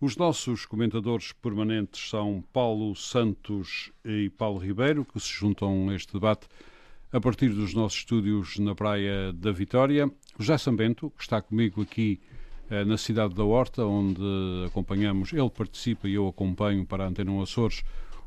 [0.00, 6.12] Os nossos comentadores permanentes são Paulo Santos e Paulo Ribeiro, que se juntam a este
[6.12, 6.48] debate
[7.12, 10.10] a partir dos nossos estúdios na Praia da Vitória.
[10.36, 12.20] José Sambento, que está comigo aqui
[12.68, 14.20] eh, na cidade da Horta, onde
[14.66, 17.84] acompanhamos, ele participa e eu acompanho para a Antena Açores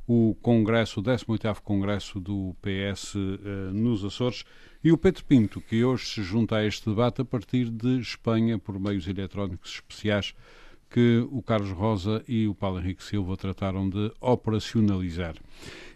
[0.07, 4.45] o Congresso, o 18º Congresso do PS eh, nos Açores,
[4.81, 8.57] e o Pedro Pinto, que hoje se junta a este debate a partir de Espanha
[8.57, 10.33] por meios eletrónicos especiais
[10.89, 15.35] que o Carlos Rosa e o Paulo Henrique Silva trataram de operacionalizar.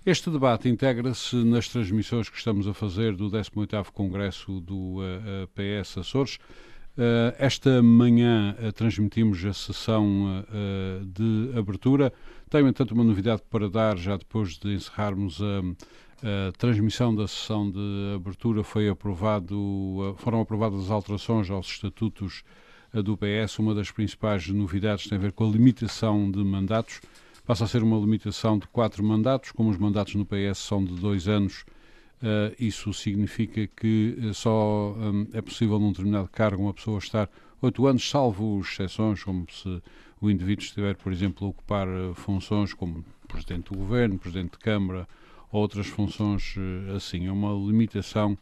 [0.05, 5.79] Este debate integra-se nas transmissões que estamos a fazer do 18º Congresso do eh, eh,
[5.81, 6.35] PS Açores.
[6.97, 10.43] Uh, esta manhã transmitimos a sessão
[11.05, 12.11] de abertura.
[12.49, 17.71] Tenho, entanto, uma novidade para dar, já depois de encerrarmos a, a transmissão da sessão
[17.71, 22.43] de abertura, foi aprovado, foram aprovadas as alterações aos estatutos
[22.93, 23.59] do PS.
[23.59, 27.01] Uma das principais novidades tem a ver com a limitação de mandatos
[27.45, 30.93] passa a ser uma limitação de quatro mandatos, como os mandatos no PS são de
[30.95, 31.65] dois anos.
[32.21, 37.29] Uh, isso significa que uh, só um, é possível num determinado cargo uma pessoa estar
[37.61, 39.81] oito anos, salvo exceções, como se
[40.21, 45.07] o indivíduo estiver, por exemplo, a ocupar funções como Presidente do Governo, Presidente de Câmara
[45.51, 46.55] ou outras funções
[46.95, 47.27] assim.
[47.27, 48.37] É uma limitação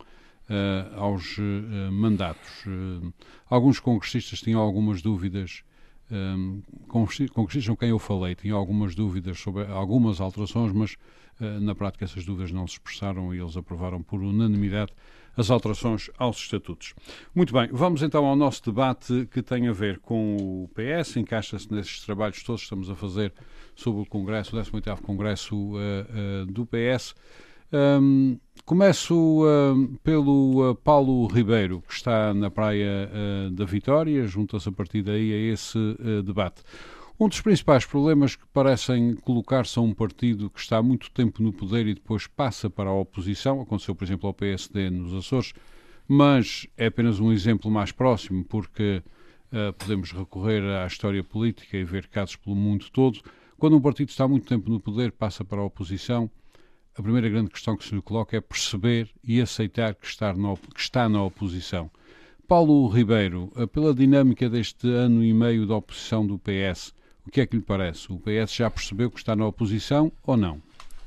[0.95, 1.37] aos
[1.91, 2.65] mandatos.
[3.49, 5.63] alguns congressistas tinham algumas dúvidas
[6.11, 10.95] um, congressistas com quem eu falei tinham algumas dúvidas sobre algumas alterações, mas
[11.39, 14.91] uh, na prática essas dúvidas não se expressaram e eles aprovaram por unanimidade
[15.37, 16.95] as alterações aos estatutos.
[17.33, 21.71] Muito bem, vamos então ao nosso debate que tem a ver com o PS, encaixa-se
[21.71, 23.31] nesses trabalhos todos que estamos a fazer
[23.75, 27.13] sobre o Congresso, o 18º Congresso uh, uh, do PS.
[27.71, 34.67] Um, começo uh, pelo uh, Paulo Ribeiro, que está na Praia uh, da Vitória, junta-se
[34.67, 35.77] a partir daí a esse
[36.25, 36.63] debate.
[37.19, 41.43] Um dos principais problemas que parecem colocar-se a um partido que está há muito tempo
[41.43, 45.53] no poder e depois passa para a oposição, aconteceu, por exemplo, ao PSD nos Açores,
[46.07, 49.03] mas é apenas um exemplo mais próximo, porque
[49.77, 53.19] podemos recorrer à história política e ver casos pelo mundo todo.
[53.57, 56.31] Quando um partido está há muito tempo no poder, passa para a oposição,
[56.99, 60.53] a primeira grande questão que se lhe coloca é perceber e aceitar que está na,
[60.55, 61.89] que está na oposição.
[62.45, 66.93] Paulo Ribeiro, eh, pela dinâmica deste ano e meio da oposição do PS,
[67.25, 68.11] o que é que lhe parece?
[68.11, 70.61] O PS já percebeu que está na oposição ou não?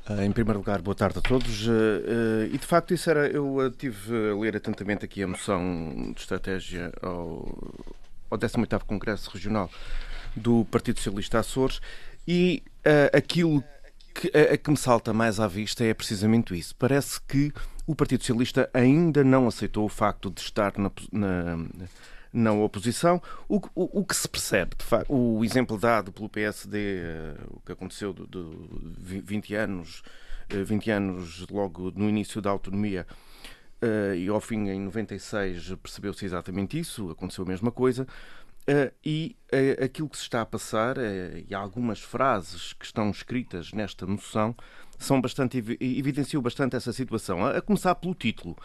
[0.08, 1.68] Eh, em primeiro lugar, boa tarde a todos.
[1.68, 3.28] Eh, e de facto, isso era.
[3.28, 7.84] Eu tive a ler atentamente aqui a moção de estratégia ao,
[8.30, 9.70] ao 18 Congresso Regional
[10.34, 11.80] do Partido Socialista Açores
[12.26, 13.62] e uh, aquilo
[14.14, 16.74] que, a, a, que me salta mais à vista é precisamente isso.
[16.76, 17.52] Parece que
[17.86, 21.58] o Partido Socialista ainda não aceitou o facto de estar na, na,
[22.32, 26.78] na oposição, o, o, o, que se percebe, de facto, o exemplo dado pelo PSD,
[26.78, 30.02] eh, o que aconteceu de, de 20 anos,
[30.54, 33.06] uh, 20 anos logo no início da autonomia,
[33.82, 38.06] uh, e ao fim, em 96, percebeu-se exatamente isso, aconteceu a mesma coisa.
[38.62, 43.10] Uh, e uh, aquilo que se está a passar, uh, e algumas frases que estão
[43.10, 44.54] escritas nesta moção,
[44.98, 47.44] são bastante, evidenciam bastante essa situação.
[47.44, 48.56] A, a, começar pelo título,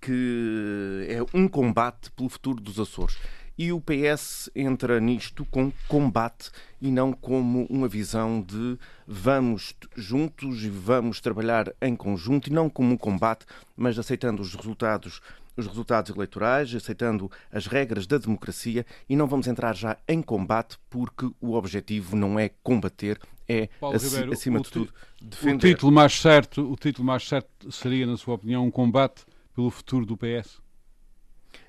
[0.00, 3.16] que é um combate pelo futuro dos Açores.
[3.56, 6.50] E o PS entra nisto com combate
[6.82, 8.76] e não como uma visão de
[9.06, 14.52] vamos juntos e vamos trabalhar em conjunto, e não como um combate, mas aceitando os
[14.56, 15.20] resultados
[15.56, 20.78] os resultados eleitorais, aceitando as regras da democracia e não vamos entrar já em combate
[20.90, 25.54] porque o objetivo não é combater, é Ribeiro, acima de tudo defender.
[25.54, 29.24] O título mais certo, o título mais certo seria, na sua opinião, um combate
[29.54, 30.62] pelo futuro do PS?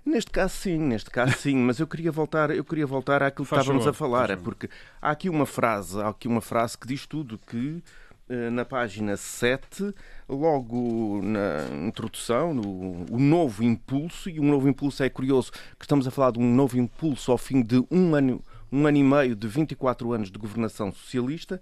[0.06, 3.56] Neste caso sim, neste caso sim, mas eu queria voltar, eu queria voltar àquilo que
[3.56, 4.70] estávamos a falar, é porque
[5.02, 7.84] há aqui uma frase, há aqui uma frase que diz tudo que
[8.28, 9.94] na página 7,
[10.28, 16.08] logo na introdução, no, o novo impulso, e o novo impulso é curioso que estamos
[16.08, 19.36] a falar de um novo impulso ao fim de um ano, um ano e meio
[19.36, 21.62] de 24 anos de governação socialista,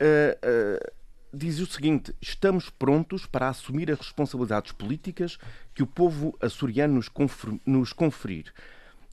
[0.00, 0.92] uh, uh,
[1.32, 5.38] diz o seguinte: estamos prontos para assumir as responsabilidades políticas
[5.74, 7.10] que o povo açoriano nos,
[7.64, 8.52] nos conferir.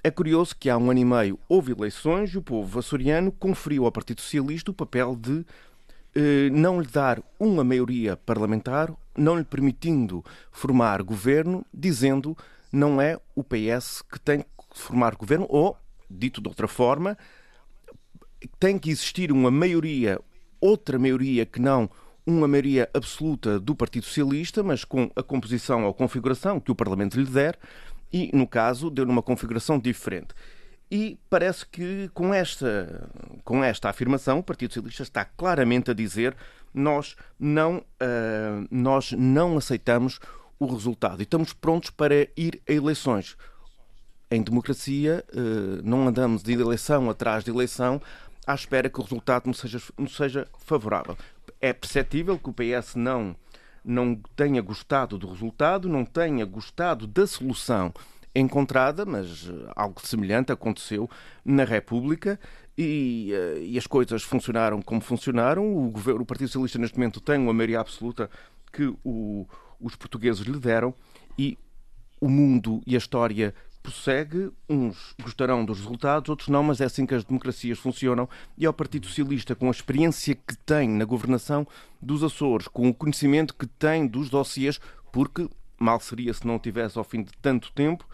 [0.04, 3.86] É curioso que há um ano e meio houve eleições e o povo açoriano conferiu
[3.86, 5.46] ao Partido Socialista o papel de eh,
[6.52, 12.38] não lhe dar uma maioria parlamentar não lhe permitindo formar governo, dizendo
[12.72, 15.78] não é o PS que tem que formar governo, ou,
[16.10, 17.18] dito de outra forma,
[18.60, 20.20] tem que existir uma maioria,
[20.60, 21.90] outra maioria que não
[22.26, 27.20] uma maioria absoluta do Partido Socialista, mas com a composição ou configuração que o Parlamento
[27.20, 27.58] lhe der,
[28.14, 30.34] e, no caso, deu numa configuração diferente.
[30.92, 33.10] E parece que com esta,
[33.46, 36.36] com esta afirmação o Partido Socialista está claramente a dizer
[36.74, 40.20] nós não, uh, nós não aceitamos
[40.60, 43.38] o resultado e estamos prontos para ir a eleições.
[44.30, 48.02] Em democracia, uh, não andamos de eleição atrás de eleição
[48.46, 51.18] à espera que o resultado nos seja, nos seja favorável.
[51.62, 53.34] É perceptível que o PS não,
[53.84, 57.94] não tenha gostado do resultado, não tenha gostado da solução
[58.34, 61.10] encontrada, mas eh, algo semelhante aconteceu
[61.44, 62.40] na República
[62.78, 65.76] e, eh, e as coisas funcionaram como funcionaram.
[65.76, 68.30] O, governo, o Partido Socialista, neste momento, tem uma maioria absoluta
[68.72, 69.48] que o,
[69.80, 70.94] os portugueses lhe deram
[71.38, 71.58] e
[72.20, 74.52] o mundo e a história prossegue.
[74.70, 78.30] Uns gostarão dos resultados, outros não, mas é assim que as democracias funcionam.
[78.58, 81.68] E ao Partido Socialista, com a experiência que tem na governação
[82.02, 84.80] dos Açores, com o conhecimento que tem dos dossiês,
[85.12, 85.50] porque
[85.82, 88.08] mal seria se não tivesse ao fim de tanto tempo,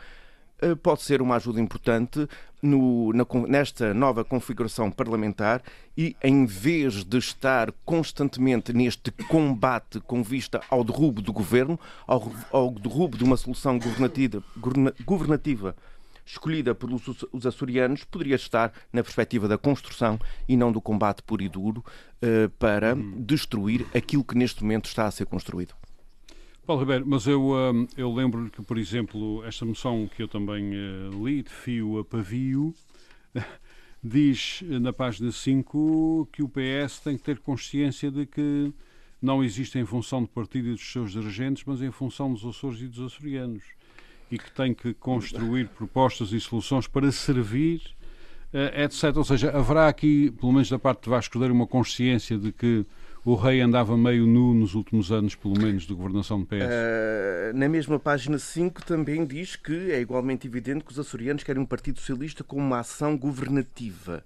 [0.60, 2.28] eh, pode ser uma ajuda importante
[2.62, 5.62] no, na, nesta nova configuração parlamentar
[5.96, 12.32] e, em vez de estar constantemente neste combate com vista ao derrubo do governo, ao,
[12.52, 14.44] ao derrubo de uma solução governativa,
[15.06, 15.76] governativa
[16.26, 21.42] escolhida pelos os açorianos, poderia estar na perspectiva da construção e não do combate puro
[21.42, 21.86] e duro
[22.22, 25.74] uh, para destruir aquilo que neste momento está a ser construído.
[26.68, 30.76] Paulo Ribeiro, mas eu, hum, eu lembro que, por exemplo, esta moção que eu também
[30.76, 32.76] eh, li, de fio a pavio,
[34.04, 38.74] diz na página 5 que o PS tem que ter consciência de que
[39.22, 42.82] não existe em função do partido e dos seus dirigentes, mas em função dos Açores
[42.82, 43.64] e dos açorianos.
[44.30, 47.82] E que tem que construir propostas e soluções para servir,
[48.52, 49.16] eh, etc.
[49.16, 52.86] Ou seja, haverá aqui, pelo menos da parte de Vasco Cordeiro, uma consciência de que
[53.28, 56.54] o rei andava meio nu nos últimos anos, pelo menos, de governação do PS?
[56.54, 61.44] Uh, eh, na mesma página 5 também diz que é igualmente evidente que os açorianos
[61.44, 64.24] querem um Partido Socialista com uma ação governativa.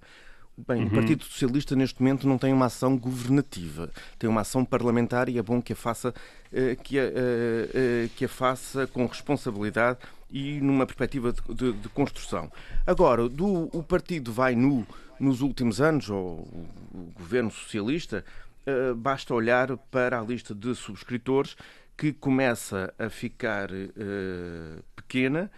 [0.56, 0.86] Bem, uhum.
[0.86, 3.90] o Partido Socialista neste momento não tem uma ação governativa,
[4.20, 6.14] tem uma ação parlamentar e é bom que a faça,
[6.52, 9.98] eh, que a, eh, que a faça com responsabilidade
[10.30, 12.52] e numa perspectiva de, de, de construção.
[12.86, 14.86] Agora, do, o partido vai nu
[15.18, 16.46] nos últimos anos, ou
[16.94, 18.24] o governo socialista,
[18.66, 21.56] uh, basta olhar para a lista de subscritores
[21.96, 25.50] que começa a ficar uh, pequena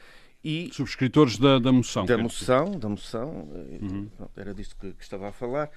[0.42, 3.48] e subscritores da, da moção da moção da moção
[3.80, 4.08] uhum.
[4.36, 5.70] era disso que, que, estava a falar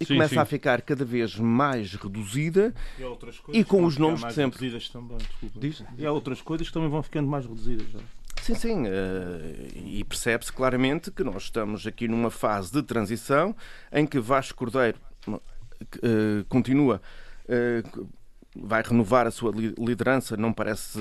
[0.00, 0.40] e sim, começa sim.
[0.40, 2.74] a ficar cada vez mais reduzida
[3.52, 5.18] e, e com os nomes de sempre reduzidas também
[5.56, 5.84] Diz?
[5.98, 8.00] e há outras coisas que também vão ficando mais reduzidas já.
[8.42, 8.88] Sim, sim, uh,
[9.74, 13.56] e percebe-se claramente que nós estamos aqui numa fase de transição
[13.90, 14.98] em que Vasco Cordeiro
[15.98, 17.00] uh, continua.
[17.44, 18.08] Uh,
[18.56, 20.98] vai renovar a sua liderança, não parece,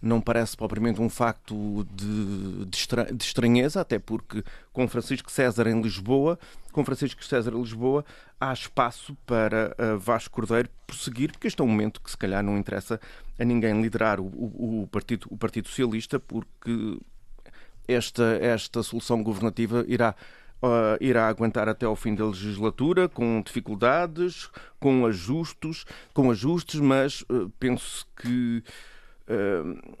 [0.00, 4.42] não parece propriamente um facto de, de, estranheza, até porque
[4.72, 6.38] com Francisco César em Lisboa,
[6.72, 8.04] com Francisco César em Lisboa,
[8.40, 12.42] há espaço para uh, Vasco Cordeiro prosseguir, porque este é um momento que se calhar
[12.42, 12.98] não interessa
[13.38, 16.98] a ninguém liderar o, o, o partido, o Partido Socialista, porque
[17.86, 20.14] esta, esta solução governativa irá
[20.64, 24.48] uh, irá aguentar até ao fim da legislatura, com dificuldades,
[24.80, 28.62] com ajustes, com ajustes, mas uh, penso que
[29.28, 29.96] uh,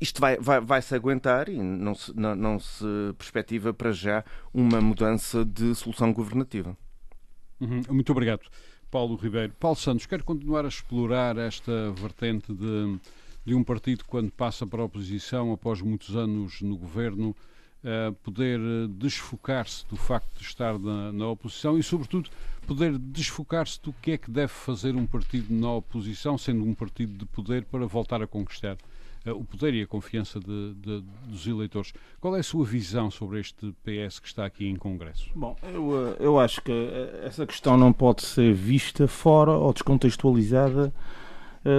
[0.00, 2.84] isto vai, vai, vai, se aguentar e não se, não, não, se
[3.16, 6.76] perspectiva para já uma mudança de solução governativa.
[7.60, 7.82] Uhum.
[7.90, 8.42] Muito obrigado,
[8.90, 9.52] Paulo Ribeiro.
[9.58, 12.98] Paulo Santos, quero continuar a explorar esta vertente de,
[13.44, 17.34] de um partido quando passa para a oposição após muitos anos no governo
[17.84, 22.30] uh, poder eh, desfocar-se do facto de estar na, na, oposição e, sobretudo,
[22.66, 27.12] poder desfocar-se do que é que deve fazer um partido na oposição, sendo um partido
[27.12, 28.76] de poder, para voltar a conquistar
[29.26, 31.92] uh, o poder e a confiança de, de, dos eleitores.
[32.20, 35.30] Qual é a sua visão sobre este PS que está aqui em Congresso?
[35.34, 36.72] Bom, eu, eu acho que
[37.22, 40.92] essa questão não pode ser vista fora ou descontextualizada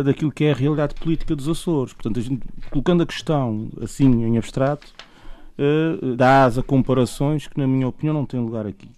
[0.06, 1.94] daquilo que é a realidade política dos Açores.
[1.94, 4.94] Portanto, a gente, colocando a questão assim em abstrato,
[5.60, 8.90] uh, dá asa a comparações que, na minha opinião, não têm lugar aqui.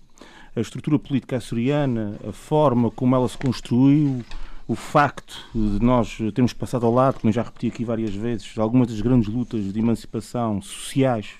[0.55, 4.23] A estrutura política açoriana, a forma como ela se construiu,
[4.67, 8.87] o facto de nós termos passado ao lado, como já repeti aqui várias vezes, algumas
[8.87, 11.31] das grandes lutas de emancipação sociais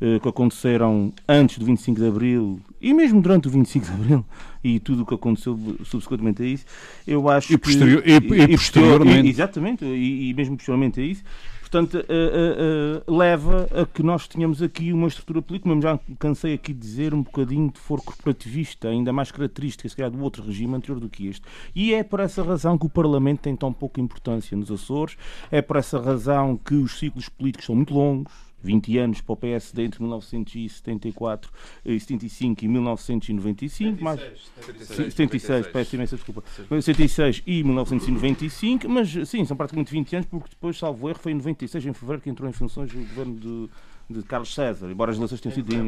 [0.00, 4.24] uh, que aconteceram antes do 25 de Abril e mesmo durante o 25 de Abril
[4.62, 6.64] e tudo o que aconteceu subsequentemente a isso,
[7.06, 8.10] eu acho e posterior, que...
[8.10, 9.28] E, e, e posteriormente.
[9.28, 11.22] exatamente, e, e mesmo posteriormente a isso,
[11.72, 16.52] portanto, uh, uh, leva a que nós tenhamos aqui uma estrutura política, como já cansei
[16.52, 20.44] aqui de dizer, um bocadinho de foro corporativista, ainda mais característica, se calhar, do outro
[20.44, 21.42] regime anterior do que este.
[21.74, 25.16] E é por essa razão que o Parlamento tem tão pouca importância nos Açores,
[25.50, 29.36] é por essa razão que os ciclos políticos são muito longos, 20 anos para o
[29.36, 31.50] PSD entre 1974
[31.84, 39.44] e 75 e 1995, mais 76, 76, peço imensa desculpa, 76 e 1995, mas sim,
[39.44, 42.48] são praticamente 20 anos, porque depois, salvo erro, foi em 96, em fevereiro, que entrou
[42.48, 43.70] em funções o governo de
[44.20, 45.78] de Carlos César, embora as eleições tenham sido em,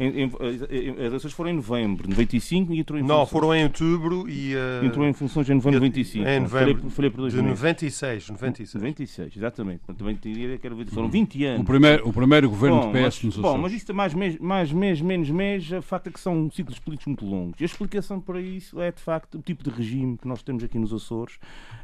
[0.00, 4.28] em, em, as eleições foram em novembro, 95 e entrou em Não, foram em outubro
[4.28, 6.28] e uh, entrou em funções em novembro de 95.
[6.28, 8.74] Em novembro falei, falei de 96, 96.
[8.74, 9.80] 96, exatamente.
[9.96, 11.60] Também diria que era, foram 20 anos.
[11.60, 14.38] O primeiro, o primeiro governo bom, de PS nos Bom, mas isto é mais mês,
[14.38, 17.60] mais mês, menos mês, o facto é que são ciclos políticos muito longos.
[17.60, 20.62] E a explicação para isso é, de facto, o tipo de regime que nós temos
[20.64, 21.38] aqui nos Açores,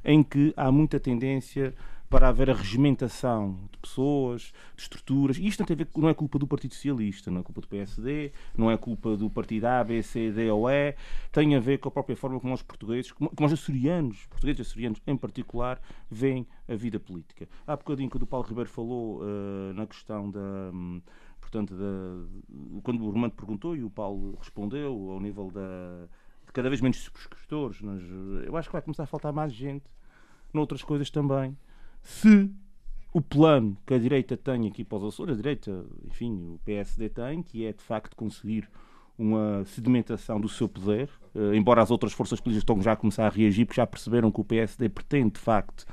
[0.05, 1.75] em que há muita tendência
[2.11, 5.39] para haver a regimentação de pessoas, de estruturas.
[5.39, 7.61] E isto não, tem a ver, não é culpa do Partido Socialista, não é culpa
[7.61, 10.97] do PSD, não é culpa do partido A, B, C, D ou E.
[11.31, 15.01] Tem a ver com a própria forma como os portugueses, como, os açorianos, portugueses açorianos
[15.07, 17.49] em particular, veem a vida política.
[17.65, 20.41] Há bocadinho, quando o Paulo Ribeiro falou uh, na questão da.
[20.75, 21.01] Um,
[21.41, 26.09] portanto, da, quando o Romano perguntou e o Paulo respondeu ao nível da,
[26.45, 28.03] de cada vez menos subscritores, mas
[28.45, 29.85] eu acho que vai começar a faltar mais gente
[30.53, 31.57] noutras coisas também
[32.03, 32.51] se
[33.13, 37.09] o plano que a direita tem aqui para os Açores, a direita, enfim, o PSD
[37.09, 38.69] tem, que é de facto conseguir
[39.19, 43.27] uma sedimentação do seu poder, uh, embora as outras forças políticas estão já a começar
[43.27, 45.85] a reagir, porque já perceberam que o PSD pretende, de facto,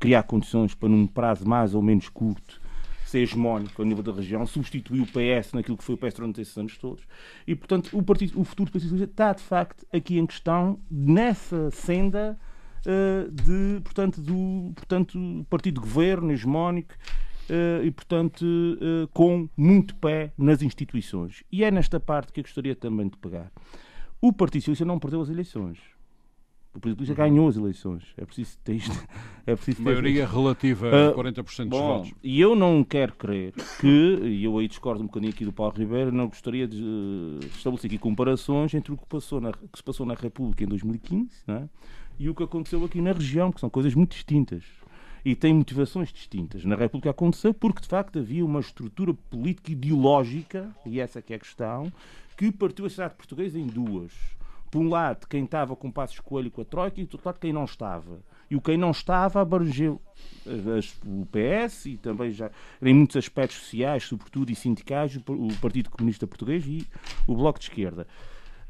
[0.00, 2.60] criar condições para, num prazo mais ou menos curto,
[3.06, 6.40] ser hegemónico a nível da região, substituir o PS naquilo que foi o PS durante
[6.40, 7.04] esses anos todos.
[7.46, 11.70] E, portanto, o, partido, o futuro do Partido está, de facto, aqui em questão, nessa
[11.70, 12.53] senda eh,
[13.30, 16.94] de, portanto, do portanto, partido de governo hegemónico
[17.50, 21.42] uh, e, portanto, uh, com muito pé nas instituições.
[21.50, 23.50] E é nesta parte que eu gostaria também de pegar.
[24.20, 25.78] O Partido Socialista não perdeu as eleições.
[26.74, 28.04] O Partido Socialista ganhou as eleições.
[28.16, 28.92] É preciso ter isto.
[29.46, 32.12] É preciso ter Maioria relativa a 40% dos votos.
[32.22, 35.74] E eu não quero crer que, e eu aí discordo um bocadinho aqui do Paulo
[35.76, 40.06] Ribeiro, não gostaria de estabelecer aqui comparações entre o que, passou na, que se passou
[40.06, 41.68] na República em 2015, não é?
[42.18, 44.62] E o que aconteceu aqui na região, que são coisas muito distintas.
[45.24, 46.64] E têm motivações distintas.
[46.64, 51.38] Na República aconteceu porque, de facto, havia uma estrutura política ideológica, e essa é a
[51.38, 51.90] questão,
[52.36, 54.12] que partiu a sociedade portuguesa em duas.
[54.70, 57.38] Por um lado, quem estava com Passos Coelho com a Troika, e do outro lado,
[57.38, 58.20] quem não estava.
[58.50, 60.00] E o quem não estava abrangeu
[61.06, 62.50] o PS e também já
[62.82, 66.86] em muitos aspectos sociais, sobretudo, e sindicais, o Partido Comunista Português e
[67.26, 68.06] o Bloco de Esquerda.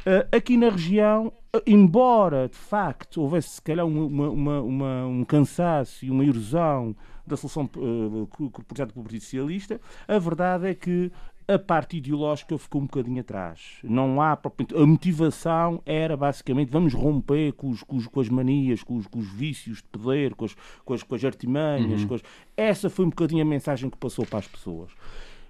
[0.06, 5.24] Uh, aqui na região, uh, embora de facto houvesse se calhar uma, uma, uma, um
[5.24, 6.94] cansaço e uma erosão
[7.26, 11.10] da solução uh, pelo Partido Socialista, a verdade é que
[11.46, 13.78] a parte ideológica ficou um bocadinho atrás.
[13.82, 18.82] Não há a motivação era basicamente vamos romper com, os, com, os, com as manias,
[18.82, 22.02] com os, com os, vícios de poder, com as, com as, com as artimanhas.
[22.02, 22.18] Uhum.
[22.56, 24.90] Essa foi um bocadinho a mensagem que passou para as pessoas.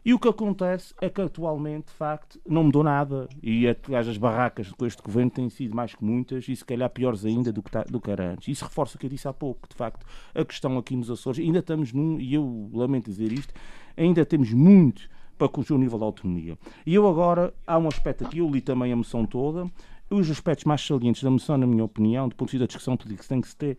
[0.04, 3.26] E o que acontece é que atualmente, de facto, não mudou nada.
[3.42, 7.24] E as barracas com este governo têm sido mais que muitas e se calhar piores
[7.24, 8.48] ainda do que, tá, do que era antes.
[8.48, 9.66] Isso reforça o que eu disse há pouco.
[9.66, 13.54] De facto, a questão aqui nos Açores, ainda estamos num, e eu lamento dizer isto,
[13.96, 15.08] ainda temos muito
[15.38, 16.58] para construir o nível de autonomia.
[16.84, 19.66] E eu agora, há um aspecto aqui, eu li também a moção toda,
[20.10, 22.94] os aspectos mais salientes da moção, na minha opinião, do ponto de vista da discussão
[22.94, 23.78] política que tem que se ter,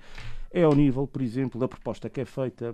[0.52, 2.74] é ao nível, por exemplo, da proposta que é feita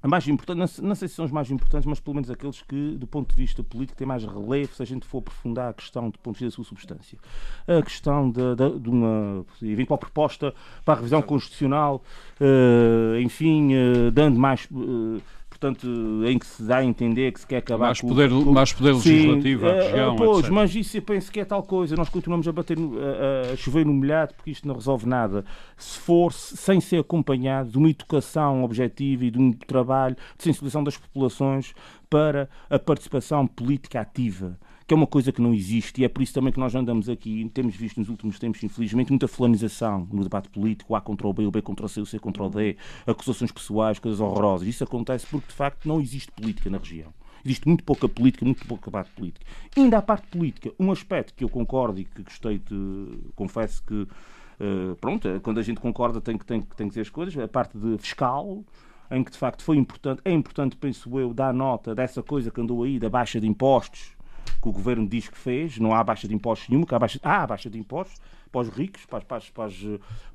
[0.00, 2.96] a mais importante, não, sei se são os mais importantes, mas pelo menos aqueles que,
[2.96, 6.08] do ponto de vista político, têm mais relevo se a gente for aprofundar a questão
[6.08, 7.18] do ponto de vista da sua substância.
[7.66, 12.02] A questão de, de, de uma eventual proposta para a revisão constitucional,
[12.40, 14.68] uh, enfim, uh, dando mais.
[14.70, 15.20] Uh,
[15.58, 15.86] portanto,
[16.24, 18.72] em que se dá a entender que se quer acabar mais com, poder, com, mais
[18.72, 20.50] poder legislativo sim, à região, pois, etc.
[20.52, 23.84] mas isso eu penso que é tal coisa, nós continuamos a bater a, a chover
[23.84, 25.44] no molhado porque isto não resolve nada.
[25.76, 30.84] Se for sem ser acompanhado de uma educação objetiva e de um trabalho de sensibilização
[30.84, 31.74] das populações
[32.08, 34.56] para a participação política ativa
[34.88, 37.10] que é uma coisa que não existe e é por isso também que nós andamos
[37.10, 41.28] aqui e temos visto nos últimos tempos, infelizmente, muita fulanização no debate político, A contra
[41.28, 42.74] o B, o B contra o C, o C contra o D,
[43.06, 44.66] acusações pessoais, coisas horrorosas.
[44.66, 47.12] Isso acontece porque, de facto, não existe política na região.
[47.44, 49.44] Existe muito pouca política, muito pouco debate político.
[49.76, 53.18] Ainda a parte política, um aspecto que eu concordo e que gostei de.
[53.36, 53.94] confesso que.
[53.94, 57.46] Uh, pronto, quando a gente concorda tem que, tem, tem que dizer as coisas, a
[57.46, 58.64] parte de fiscal,
[59.10, 62.60] em que de facto foi importante, é importante, penso eu, dar nota dessa coisa que
[62.60, 64.17] andou aí, da baixa de impostos,
[64.60, 67.20] que o governo diz que fez, não há baixa de impostos nenhuma, que há baixa,
[67.22, 69.84] há baixa de impostos para os ricos, para, para, para, os,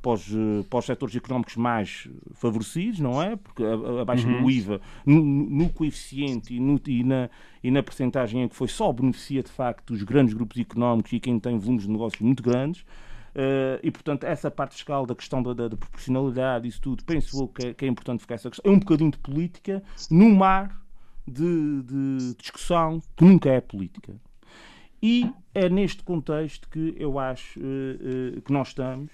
[0.01, 0.27] para, os,
[0.69, 3.35] para os setores económicos mais favorecidos, não é?
[3.35, 4.43] Porque a, a baixa uhum.
[4.43, 7.29] do IVA no, no coeficiente e, no, e, na,
[7.63, 11.19] e na percentagem em que foi só beneficia de facto os grandes grupos económicos e
[11.19, 12.81] quem tem volumes de negócios muito grandes.
[13.35, 17.47] Uh, e, portanto, essa parte fiscal da questão da, da, da proporcionalidade, isso tudo, penso
[17.47, 18.71] que é, que é importante ficar essa questão.
[18.71, 20.82] É um bocadinho de política num mar
[21.27, 24.15] de, de discussão que nunca é política.
[25.01, 29.11] E é neste contexto que eu acho uh, uh, que nós estamos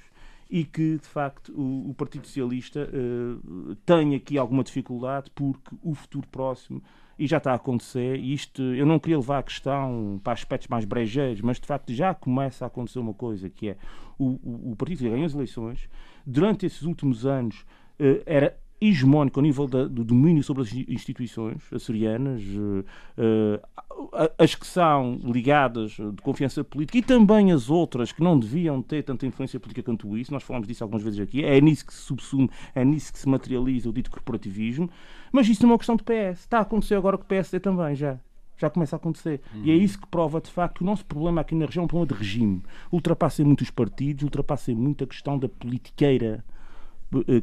[0.48, 5.96] e que, de facto, o, o Partido Socialista uh, tem aqui alguma dificuldade porque o
[5.96, 6.84] futuro próximo,
[7.18, 10.68] e já está a acontecer, e isto eu não queria levar a questão para aspectos
[10.68, 13.78] mais brejeiros, mas de facto já começa a acontecer uma coisa que é
[14.18, 15.90] o, o, o Partido ganhou as eleições,
[16.26, 17.66] durante esses últimos anos
[18.26, 22.86] era hegemónico ao nível da, do domínio sobre as instituições açorianas, uh,
[23.18, 28.82] uh, as que são ligadas de confiança política e também as outras que não deviam
[28.82, 30.32] ter tanta influência política quanto isso.
[30.32, 31.44] Nós falamos disso algumas vezes aqui.
[31.44, 34.90] É nisso que se subsume, é nisso que se materializa o dito corporativismo.
[35.32, 36.40] Mas isso não é uma questão do PS.
[36.40, 38.20] Está a acontecer agora com o PSD também, já
[38.60, 39.42] já começa a acontecer.
[39.56, 39.62] Uhum.
[39.64, 41.86] E é isso que prova, de facto, que o nosso problema aqui na região é
[41.86, 42.62] um problema de regime.
[42.92, 46.59] Ultrapassa muito os partidos, ultrapassa muito a questão da politiqueira eh,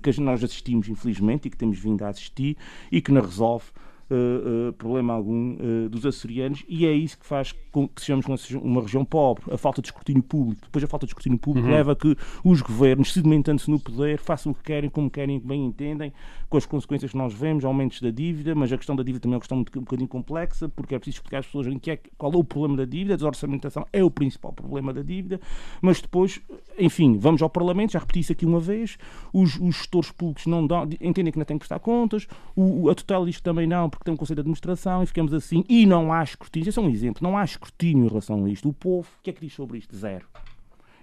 [0.02, 2.56] que nós assistimos, infelizmente, e que temos vindo a assistir,
[2.90, 3.66] e que não resolve
[4.10, 8.80] uh, problema algum uh, dos açorianos e é isso que faz com que sejamos uma
[8.80, 10.62] região pobre, a falta de escrutínio público.
[10.62, 11.74] Depois a falta de escrutínio público uhum.
[11.74, 15.64] leva a que os governos, sedimentando-se no poder, façam o que querem, como querem, bem
[15.64, 16.12] entendem,
[16.48, 19.34] com as consequências que nós vemos, aumentos da dívida, mas a questão da dívida também
[19.34, 21.98] é uma questão um bocadinho complexa, porque é preciso explicar às pessoas em que é,
[22.16, 25.40] qual é o problema da dívida, a desorçamentação é o principal problema da dívida,
[25.82, 26.40] mas depois,
[26.78, 28.96] enfim, vamos ao Parlamento, já repeti isso aqui uma vez,
[29.32, 32.94] os, os gestores públicos não dão, entendem que não têm que prestar contas, o, a
[32.94, 35.64] Total diz que também não, porque tem um Conselho de Administração e ficamos assim.
[35.68, 36.68] E não há escrutínio.
[36.68, 37.22] Esse é um exemplo.
[37.22, 38.68] Não há escrutínio em relação a isto.
[38.68, 39.96] O povo, o que é que diz sobre isto?
[39.96, 40.26] Zero.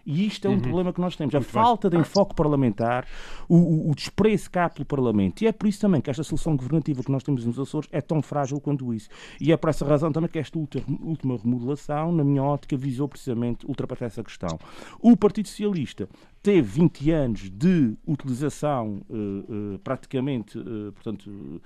[0.05, 0.59] E isto é um uhum.
[0.59, 1.33] problema que nós temos.
[1.33, 2.01] A Muito falta bem.
[2.01, 3.07] de enfoque parlamentar,
[3.47, 5.41] o, o, o, desprezo cá pelo Parlamento.
[5.41, 8.01] E é por isso também que esta solução governativa que nós temos nos Açores é
[8.01, 9.07] tão frágil quanto isso.
[9.39, 13.65] E é por essa razão também que esta última remodelação, na minha ótica, visou precisamente
[13.65, 14.59] ultrapassar essa questão.
[14.99, 16.09] O Partido Socialista
[16.43, 21.61] teve 20 anos de utilização uh, uh, praticamente, uh, portanto,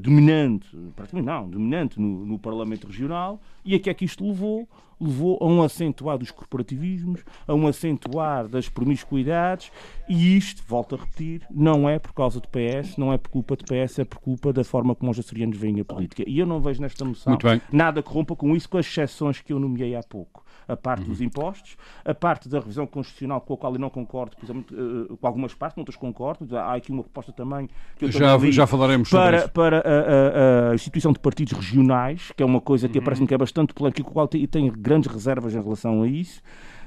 [0.00, 4.68] dominante, praticamente não, dominante no, no, Parlamento Regional, e a que é que isto levou?
[5.00, 9.72] Levou a um acentuar dos corporativismos, a um acentuar das promiscuidades,
[10.06, 13.56] e isto, volto a repetir, não é por causa do PS, não é por culpa
[13.56, 16.22] do PS, é por culpa da forma como os açorianos veem a política.
[16.28, 17.32] E eu não vejo nesta moção
[17.72, 21.02] nada que rompa com isso, com as exceções que eu nomeei há pouco a parte
[21.02, 21.08] uhum.
[21.08, 25.26] dos impostos, a parte da revisão constitucional com a qual eu não concordo, uh, com
[25.26, 26.56] algumas partes, com outras concordo.
[26.56, 30.70] Há aqui uma proposta também que eu já, já falaremos para, sobre para a, a,
[30.70, 33.04] a, instituição de partidos regionais, que é uma coisa que uhum.
[33.04, 36.08] parece-me que é bastante polémica e com a qual tenho grandes reservas em relação a
[36.08, 36.40] isso.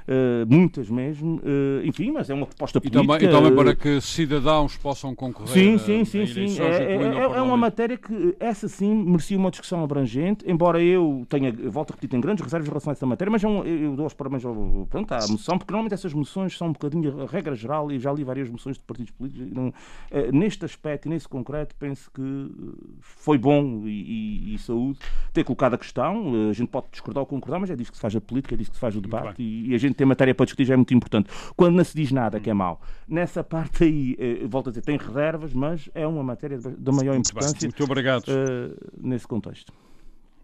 [0.04, 3.04] Uh, muitas mesmo, uh, enfim, mas é uma proposta política.
[3.04, 5.54] E também, e também para que cidadãos possam concorrer.
[5.54, 6.62] Sim, sim, sim, sim.
[6.62, 11.26] É, é, é, é uma matéria que, essa sim, merecia uma discussão abrangente, embora eu
[11.30, 13.63] tenha, volto a repetir, tenho grandes reservas em relação a essa matéria, mas é um,
[13.63, 14.54] eu dou os parabéns ao,
[14.89, 18.12] pronto, à moção, porque normalmente essas moções são um bocadinho a regra geral, e já
[18.12, 19.74] li várias moções de partidos políticos, não,
[20.34, 22.52] neste aspecto e nesse concreto, penso que
[23.00, 25.00] foi bom e, e, e, saúde
[25.32, 26.50] ter colocado a questão.
[26.50, 28.58] A gente pode discordar ou concordar, mas é disso que se faz a política, é
[28.58, 30.66] disso que se faz o debate, e, e a gente gente tem matéria para discutir
[30.66, 31.30] já é muito importante.
[31.56, 32.82] Quando não se diz nada que é mau.
[33.08, 37.16] Nessa parte aí, eh, volto a dizer, tem reservas, mas é uma matéria da maior
[37.16, 37.68] importância.
[37.68, 38.26] Muito obrigado.
[38.28, 39.72] Uh, nesse contexto.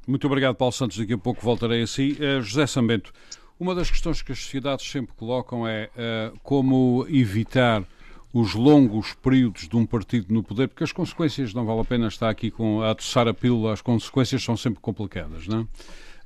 [0.07, 0.97] Muito obrigado, Paulo Santos.
[0.97, 2.17] Daqui a pouco voltarei a si.
[2.19, 3.11] Uh, José Sambento,
[3.59, 7.83] uma das questões que as sociedades sempre colocam é uh, como evitar
[8.31, 12.07] os longos períodos de um partido no poder, porque as consequências, não vale a pena
[12.07, 15.67] estar aqui com, a atossar a pílula, as consequências são sempre complicadas, não é?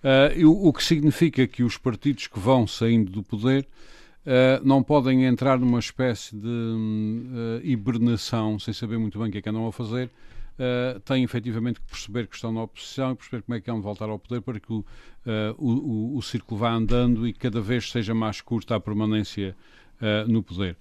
[0.04, 3.66] Uh, o, que significa que os partidos que vão saindo do poder
[4.26, 9.38] uh, não podem entrar numa espécie de uh, hibernação, sem saber muito bem o que
[9.38, 10.10] é que andam a fazer.
[10.54, 13.74] Uh, têm efetivamente que perceber que estão na oposição e perceber como é que é
[13.74, 14.86] de voltar ao poder para que o,
[15.58, 19.56] o, o, o, círculo vá andando e cada vez seja mais curta a permanência
[20.28, 20.76] no poder.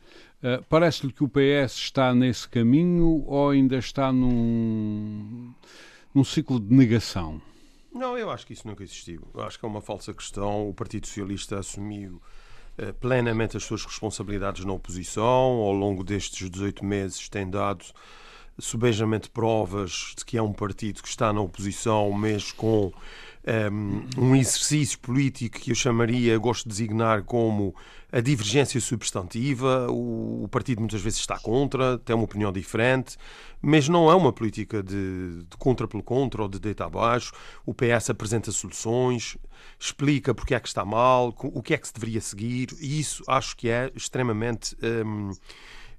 [0.69, 5.55] Parece-lhe que o PS está nesse caminho ou ainda está num,
[6.13, 7.41] num ciclo de negação?
[7.95, 9.23] Não, eu acho que isso nunca existiu.
[9.35, 10.69] Eu acho que é uma falsa questão.
[10.69, 12.23] O Partido Socialista assumiu
[12.79, 15.27] uh, plenamente as suas responsabilidades na oposição.
[15.27, 17.85] Ao longo destes 18 meses tem dado
[18.59, 22.93] subejamente provas de que é um partido que está na oposição, mas com
[23.73, 27.75] um, um exercício político que eu chamaria, gosto de designar como
[28.13, 29.89] a divergência substantiva.
[29.91, 33.17] O, partido muitas vezes está contra, tem uma opinião diferente,
[33.61, 37.33] mas não é uma política de, de contra pelo contra ou de deita abaixo.
[37.67, 39.37] O PS apresenta soluções,
[39.79, 43.25] explica porque é que está mal, o que é que se deveria seguir, e isso
[43.27, 45.31] acho que é extremamente um,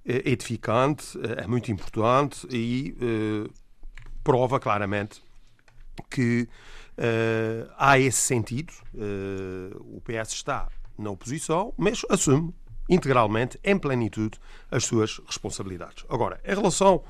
[0.05, 3.49] edificante, é muito importante e uh,
[4.23, 5.21] prova claramente
[6.09, 6.47] que
[6.97, 8.71] uh, há esse sentido.
[8.93, 12.53] Uh, o PS está na oposição, mas assume
[12.89, 14.37] integralmente, em plenitude,
[14.69, 16.05] as suas responsabilidades.
[16.09, 17.01] Agora, em relação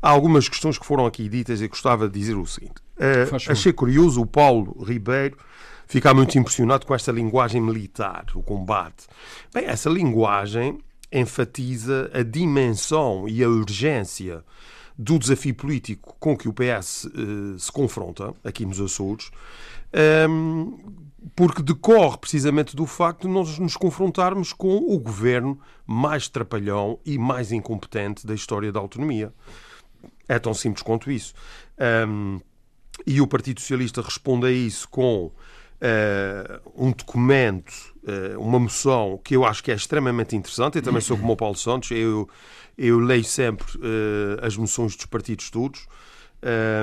[0.00, 2.80] a algumas questões que foram aqui ditas, eu gostava de dizer o seguinte.
[2.96, 5.36] Uh, achei curioso o Paulo Ribeiro
[5.86, 9.06] ficar muito impressionado com esta linguagem militar, o combate.
[9.52, 10.78] Bem, essa linguagem
[11.12, 14.44] enfatiza a dimensão e a urgência
[14.98, 19.30] do desafio político com que o PS uh, se confronta aqui nos Açores,
[19.92, 20.72] ehm,
[21.34, 27.18] porque decorre precisamente do facto de nós nos confrontarmos com o governo mais trapalhão e
[27.18, 29.32] mais incompetente da história da autonomia.
[30.28, 31.34] É tão simples quanto isso.
[32.08, 32.40] Um,
[33.06, 35.32] e o Partido Socialista responde a isso com uh,
[36.74, 40.76] um documento, uh, uma moção que eu acho que é extremamente interessante.
[40.76, 42.28] Eu também sou como o Paulo Santos, eu,
[42.76, 45.86] eu leio sempre uh, as moções dos partidos todos.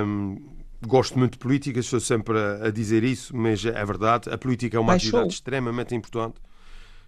[0.04, 0.38] Um,
[0.86, 4.28] gosto muito de política, estou sempre a, a, dizer isso, mas é verdade.
[4.30, 6.40] A política é uma atividade extremamente importante.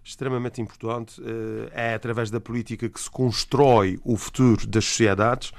[0.04, 1.20] Extremamente importante.
[1.20, 5.52] Uh, é através da política que se constrói o futuro das sociedades.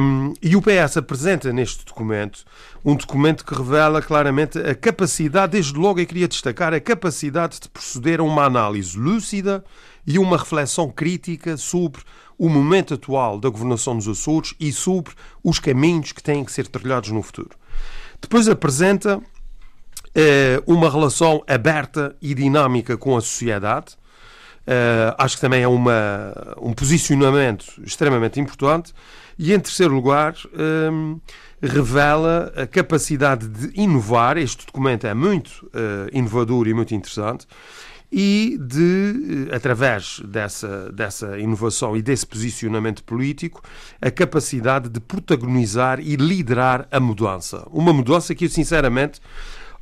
[0.00, 2.44] Um, e o PS apresenta neste documento
[2.84, 7.68] um documento que revela claramente a capacidade, desde logo eu queria destacar, a capacidade de
[7.68, 9.64] proceder a uma análise lúcida
[10.06, 12.02] e uma reflexão crítica sobre
[12.38, 15.12] o momento atual da governação dos Açores e sobre
[15.42, 17.50] os caminhos que têm que ser trilhados no futuro.
[18.20, 19.20] Depois apresenta
[20.14, 23.96] eh, uma relação aberta e dinâmica com a sociedade.
[24.66, 28.92] Eh, acho que também é uma, um posicionamento extremamente importante.
[29.38, 30.90] E, em terceiro lugar, eh,
[31.60, 34.36] revela a capacidade de inovar.
[34.38, 37.46] Este documento é muito eh, inovador e muito interessante
[38.16, 43.60] e de, eh, através dessa, dessa inovação e desse posicionamento político,
[44.00, 47.66] a capacidade de protagonizar e liderar a mudança.
[47.72, 49.20] Uma mudança que eu, sinceramente,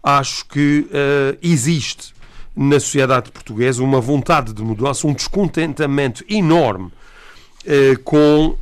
[0.03, 2.15] acho que uh, existe
[2.57, 8.57] na sociedade portuguesa uma vontade de mudança, um descontentamento enorme uh, com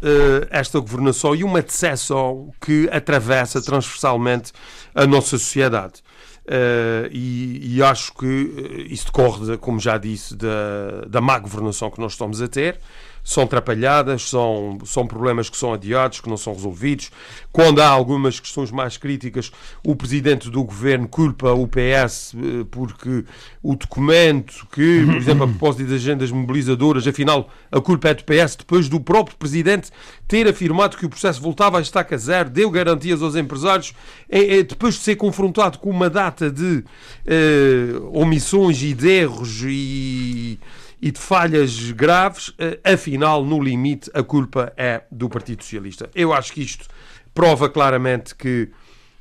[0.50, 4.52] esta governação e uma decepção que atravessa transversalmente
[4.92, 6.02] a nossa sociedade.
[6.50, 11.92] Uh, e, e, acho que eh, isso decorre, como já disse, da, da má governação
[11.92, 12.76] que nós estamos a ter
[13.22, 17.10] são atrapalhadas, são, são problemas que são adiados, que não são resolvidos.
[17.52, 19.50] Quando há algumas questões mais críticas,
[19.84, 23.24] o presidente do governo culpa o PS eh, porque
[23.62, 28.24] o documento que, por exemplo, a propósito das agendas mobilizadoras, afinal, a culpa é do
[28.24, 29.90] PS, depois do próprio presidente
[30.26, 33.92] ter afirmado que o processo voltava a estaca zero, deu garantias aos empresários,
[34.28, 36.84] é, é, depois de ser confrontado com uma data de
[37.26, 40.58] eh, omissões e de erros e
[41.00, 46.10] e de falhas graves, eh, afinal, no limite, a culpa é do Partido Socialista.
[46.14, 46.86] Eu acho que isto
[47.32, 48.68] prova claramente que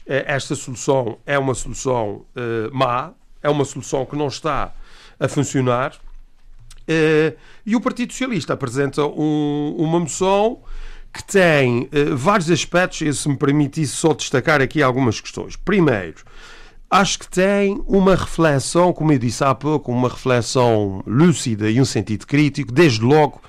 [0.06, 4.74] eh, esta solução é uma solução uh, má, é uma solução que não está
[5.20, 5.94] a funcionar.
[7.66, 10.60] E o Partido Socialista apresenta um, uma moção
[11.14, 15.56] que tem vários aspectos, e se me permitisse só destacar aqui algumas questões.
[15.56, 16.24] Primeiro,
[16.90, 21.86] acho que tem uma reflexão, como eu disse há pouco, uma reflexão lúcida e um
[21.86, 23.42] sentido crítico, desde logo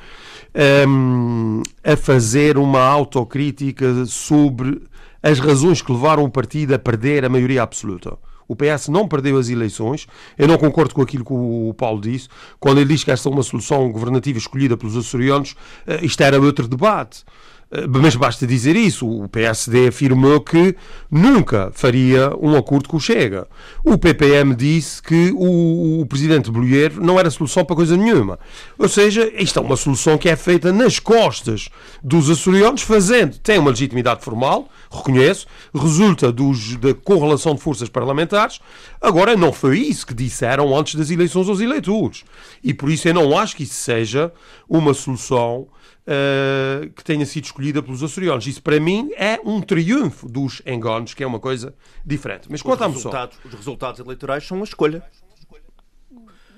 [0.87, 4.83] um, a fazer uma autocrítica sobre
[5.23, 8.17] as razões que levaram o partido a perder a maioria absoluta.
[8.49, 10.09] O PS não perdeu as eleições.
[10.37, 12.29] Eu não concordo com aquilo que o Paulo disse.
[12.59, 15.55] Quando ele diz que esta é uma solução governativa escolhida pelos açorianos,
[15.87, 17.25] eh, isto era outro debate.
[17.71, 19.09] Eh, mas basta dizer isso.
[19.09, 20.75] O PSD afirmou que
[21.11, 23.47] nunca faria um acordo com o Chega.
[23.85, 28.39] O PPM disse que o, o presidente Bolheiro não era solução para coisa nenhuma.
[28.79, 31.69] Ou seja, isto é uma solução que é feita nas costas
[32.03, 38.61] dos açorianos, fazendo, tem uma legitimidade formal, reconheço, resulta dos, da correlação de forças parlamentares.
[39.01, 42.25] Agora, não foi isso que disseram antes das eleições aos eleitores.
[42.63, 44.33] E por isso eu não acho que isso seja
[44.69, 45.69] uma solução
[46.07, 48.47] uh, que tenha sido escolhida pelos açorianos.
[48.47, 52.49] Isso, para mim, é um triunfo dos enganos, que é uma coisa diferente.
[52.51, 53.13] Mas quanto à moção...
[53.45, 55.03] Os resultados eleitorais são uma escolha.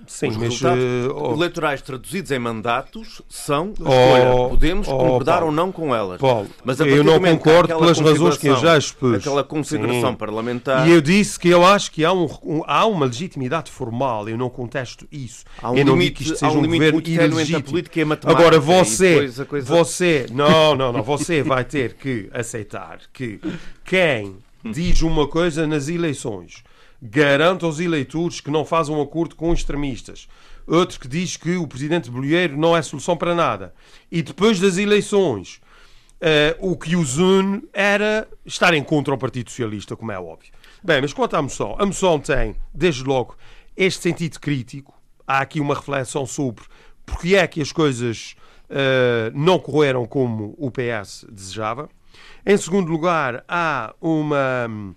[0.06, 5.52] Sim, Os mas, uh, eleitorais traduzidos em mandatos são oh, podemos oh, concordar Paulo, ou
[5.52, 6.20] não com elas.
[6.20, 9.16] Paulo, mas eu não concordo pelas razões que eu já expus.
[9.16, 10.16] Aquela consideração Sim.
[10.16, 10.88] parlamentar.
[10.88, 14.36] E eu disse que eu acho que há, um, um, há uma legitimidade formal, eu
[14.36, 15.44] não contesto isso.
[15.62, 17.78] Há um eu não limite, digo que isto seja um, um governo ilegítimo.
[17.78, 17.84] E
[18.24, 19.68] Agora você, coisa...
[19.68, 23.40] você, não, não, não, você vai ter que aceitar que
[23.84, 26.62] quem diz uma coisa nas eleições
[27.02, 30.28] garante aos eleitores que não faz um acordo com extremistas.
[30.66, 33.74] Outro que diz que o presidente Bolheiro não é solução para nada.
[34.10, 35.60] E depois das eleições,
[36.20, 40.52] uh, o que os une era estarem contra o Partido Socialista, como é óbvio.
[40.84, 43.36] Bem, mas quanto à moção, a moção tem, desde logo,
[43.76, 44.94] este sentido crítico.
[45.26, 46.64] Há aqui uma reflexão sobre
[47.04, 48.36] porque é que as coisas
[48.70, 51.88] uh, não correram como o PS desejava.
[52.46, 54.94] Em segundo lugar, há uma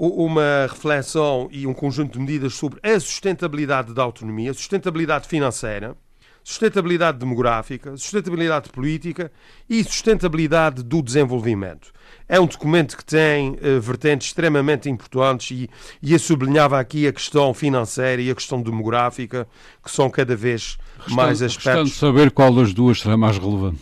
[0.00, 5.94] uma reflexão e um conjunto de medidas sobre a sustentabilidade da autonomia, sustentabilidade financeira,
[6.42, 9.30] sustentabilidade demográfica, sustentabilidade política
[9.68, 11.92] e sustentabilidade do desenvolvimento.
[12.26, 15.70] É um documento que tem uh, vertentes extremamente importantes e,
[16.02, 19.46] e eu sublinhava aqui a questão financeira e a questão demográfica,
[19.84, 21.90] que são cada vez mais aspectos.
[21.90, 23.80] Restando saber qual das duas será mais relevante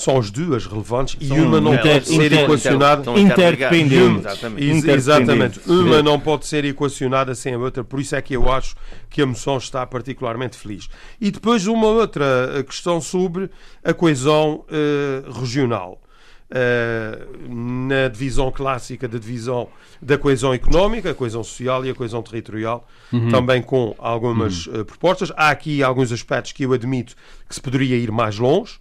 [0.00, 4.20] são as duas relevantes e uma não pode ser equacionada interdependente.
[4.20, 4.90] Exatamente.
[4.90, 5.60] Exatamente.
[5.66, 8.74] Uma não pode ser equacionada sem a outra, por isso é que eu acho
[9.10, 10.88] que a moção está particularmente feliz.
[11.20, 13.50] E depois uma outra eh, questão sobre
[13.84, 16.00] a coesão uh, regional.
[16.50, 19.68] Uh, na divisão clássica da divisão
[20.02, 23.28] da coesão económica, a coesão social e a coesão territorial, uhum.
[23.28, 24.80] também com algumas uhum.
[24.80, 25.30] uh, propostas.
[25.36, 27.14] Há aqui alguns aspectos que eu admito
[27.48, 28.80] que se poderia ir mais longe.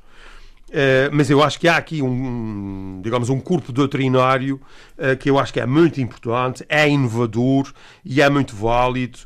[0.70, 4.62] Uh, mas eu acho que há aqui um, digamos, um corpo doutrinário
[4.98, 7.74] uh, que eu acho que é muito importante, é inovador
[8.06, 9.18] e é muito válido.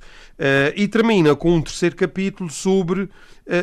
[0.44, 3.10] Uh, e termina com um terceiro capítulo sobre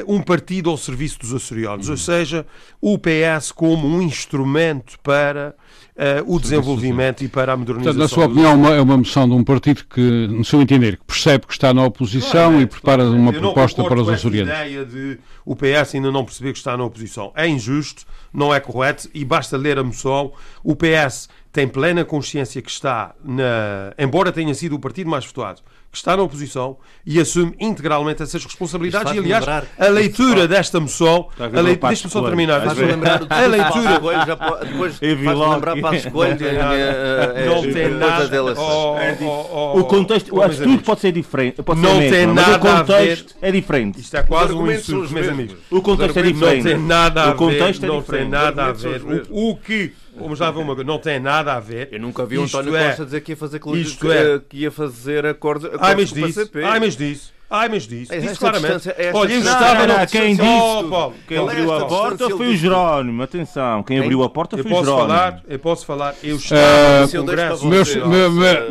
[0.07, 1.93] um partido ao serviço dos açorianos, uhum.
[1.93, 2.47] ou seja,
[2.83, 5.55] o PS como um instrumento para
[5.97, 7.95] uh, o desenvolvimento e para a modernização.
[7.95, 10.97] Portanto, na sua opinião, uma, é uma moção de um partido que, no seu entender,
[10.97, 14.53] que percebe que está na oposição é, e prepara uma proposta para os açorianos.
[14.53, 18.55] A ideia de o PS ainda não perceber que está na oposição é injusto, não
[18.55, 20.33] é correto e basta ler a moção.
[20.63, 23.93] O PS tem plena consciência que está na.
[23.99, 28.45] Embora tenha sido o partido mais votado, que está na oposição e assume integralmente essas
[28.45, 29.13] responsabilidades.
[29.13, 29.45] E, aliás,
[29.79, 31.29] a leitura desta moção.
[31.89, 32.63] Deixa-me só terminar.
[33.29, 34.01] A leitura.
[34.65, 36.39] Depois faz lembrar Passos Coelho.
[37.47, 38.43] Não tem nada.
[39.75, 40.35] O contexto.
[40.35, 41.63] O atitude pode ser diferente.
[41.77, 44.01] Não tem nada o contexto é diferente.
[44.01, 45.57] Isto é quase um insulto, meus amigos.
[45.71, 46.65] O contexto é diferente.
[46.65, 47.33] Não tem nada a ver.
[47.33, 49.27] O contexto é Não tem nada a ver.
[49.29, 51.89] O que Vamos lá ver uma coisa, não tem nada a ver.
[51.93, 54.71] Eu nunca vi o António é, Costa dizer que ia fazer, isto é, que ia
[54.71, 56.65] fazer acordos, acordos ai, mas com o PCP.
[56.65, 57.40] Ai, mas disse.
[57.53, 58.89] Ai, mas disse, é disse claramente.
[59.13, 60.07] Olha, eu estava no...
[60.07, 64.57] Quem disse, oh, quem abriu a porta foi o Jerónimo, atenção, quem abriu a porta
[64.57, 65.09] foi o Jerónimo.
[65.09, 67.67] Falar, eu posso falar, eu estava no Congresso.
[67.67, 67.97] Meus,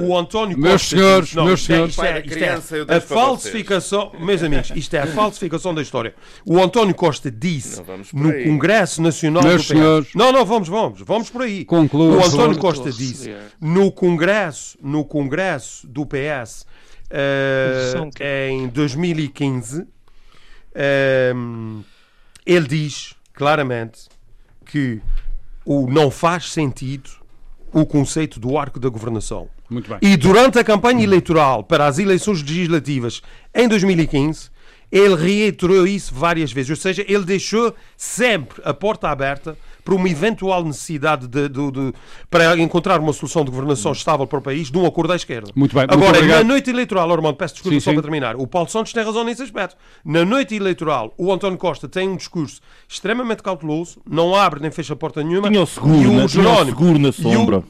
[0.01, 1.91] o António meus senhores, não, meus senhores.
[1.91, 2.43] Isto é, isto
[2.89, 6.15] é a falsificação, meus amigos, isto é a falsificação da história.
[6.45, 7.81] O António Costa disse
[8.13, 10.15] no Congresso Nacional meus do PS.
[10.15, 11.65] Não, não, vamos, vamos, vamos por aí.
[11.65, 12.17] Concluo.
[12.17, 16.65] O António Costa disse no Congresso, no Congresso do PS
[17.11, 19.85] uh, em 2015, uh,
[22.45, 24.07] ele diz claramente
[24.65, 25.01] que
[25.65, 27.09] o não faz sentido
[27.71, 29.49] o conceito do arco da governação.
[30.01, 33.21] E durante a campanha eleitoral para as eleições legislativas
[33.53, 34.49] em 2015,
[34.91, 36.71] ele reiterou isso várias vezes.
[36.71, 39.55] Ou seja, ele deixou sempre a porta aberta
[39.89, 41.93] para uma eventual necessidade de, de, de,
[42.29, 45.51] para encontrar uma solução de governação estável para o país de um acordo à esquerda.
[45.55, 45.85] Muito bem.
[45.89, 47.95] Agora, muito na noite eleitoral, Armando, peço desculpa sim, só sim.
[47.95, 49.75] para terminar, o Paulo Santos tem razão nesse aspecto.
[50.05, 54.95] Na noite eleitoral, o António Costa tem um discurso extremamente cauteloso, não abre nem fecha
[54.95, 55.49] porta nenhuma.
[55.49, 56.27] Tinha o seguro, e o né?
[56.27, 57.63] Jerónimo, seguro na sombra.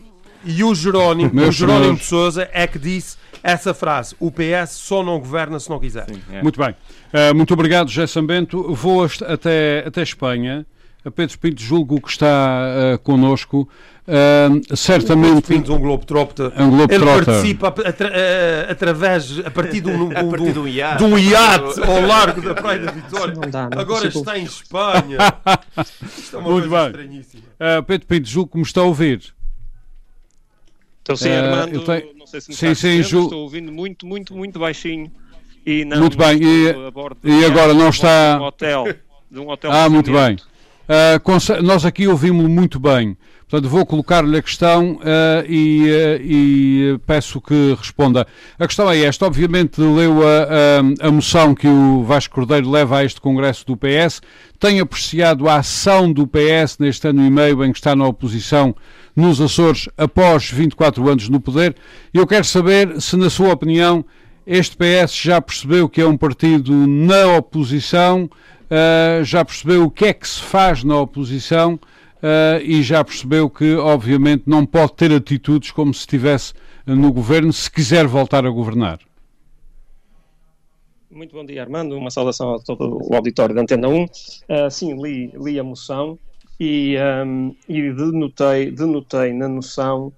[0.43, 5.03] E o, Jerónimo, o Jerónimo de Souza é que disse essa frase: o PS só
[5.03, 6.05] não governa se não quiser.
[6.09, 6.41] Sim, é.
[6.41, 6.71] Muito bem.
[6.71, 8.73] Uh, muito obrigado, José Sambento.
[8.73, 10.65] Vou até, até Espanha
[11.15, 13.69] Pedro Pinto julgo que está uh, connosco.
[14.05, 15.47] Uh, certamente.
[15.47, 16.51] Pinto, um Globetrotter.
[16.61, 17.15] Um Globetrotter.
[17.15, 20.97] Ele participa atra uh, através, a partir de um, um, um, de um iate.
[20.97, 23.33] De um iate ao largo da Praia da Vitória.
[23.35, 25.17] Não dá, não Agora está em Espanha.
[26.17, 27.01] Isto é uma Muito coisa bem.
[27.01, 27.43] estranhíssima.
[27.59, 29.33] Uh, Pedro Pinto, julgo que me está a ouvir.
[31.01, 32.13] Então, sim, Armando, tenho...
[32.17, 33.27] não sei se me sim, está sim, julgo...
[33.27, 35.11] estou ouvindo muito, muito, muito baixinho.
[35.65, 36.73] E não muito bem, e,
[37.23, 38.35] e agora não está.
[38.37, 38.83] De um hotel,
[39.29, 40.37] de um hotel ah, muito bem.
[40.89, 43.15] Uh, nós aqui ouvimos muito bem.
[43.47, 48.25] Portanto, vou colocar-lhe a questão uh, e, uh, e, peço que responda.
[48.57, 49.23] A questão é esta.
[49.27, 50.47] Obviamente, leu a,
[51.03, 54.19] a, a, moção que o Vasco Cordeiro leva a este Congresso do PS.
[54.59, 58.75] Tem apreciado a ação do PS neste ano e meio em que está na oposição
[59.15, 61.75] nos Açores após 24 anos no poder.
[62.11, 64.03] Eu quero saber se, na sua opinião,
[64.45, 68.27] este PS já percebeu que é um partido na oposição
[68.69, 73.49] uh, já percebeu o que é que se faz na oposição uh, e já percebeu
[73.49, 76.53] que, obviamente, não pode ter atitudes como se estivesse
[76.85, 78.99] no governo se quiser voltar a governar.
[81.11, 81.97] Muito bom dia, Armando.
[81.97, 84.03] Uma saudação a todo o auditório da Antena 1.
[84.03, 84.07] Uh,
[84.49, 86.17] ah, sim, li, li a moção
[86.59, 90.11] e, um, e denotei, denotei na noção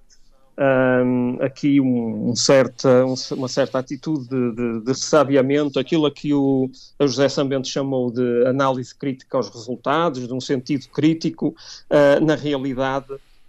[0.58, 6.32] um, aqui um, um certa, uma certa atitude de, de, de ressabiamento, aquilo a que
[6.34, 12.24] o a José Sambento chamou de análise crítica aos resultados, de um sentido crítico, uh,
[12.24, 13.06] na realidade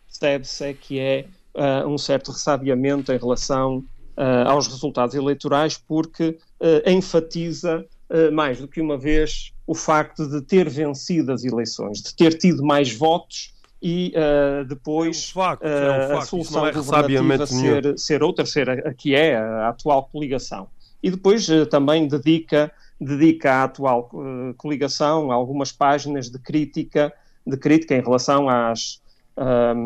[0.08, 3.80] percebe-se é que é uh, um certo ressabiamento em relação
[4.16, 6.38] uh, aos resultados eleitorais, porque
[6.86, 7.86] enfatiza
[8.32, 12.64] mais do que uma vez o facto de ter vencido as eleições, de ter tido
[12.64, 13.53] mais votos
[13.84, 16.18] e uh, depois é um facto, é um facto.
[16.18, 20.70] a solução é governativa ser, ser outra, ser a, a, que é a atual coligação.
[21.04, 27.12] E depois uh, também dedica, dedica à atual uh, coligação algumas páginas de crítica,
[27.46, 29.02] de crítica em relação às,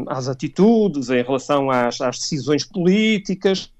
[0.05, 3.71] às atitudes, em relação às, às decisões políticas,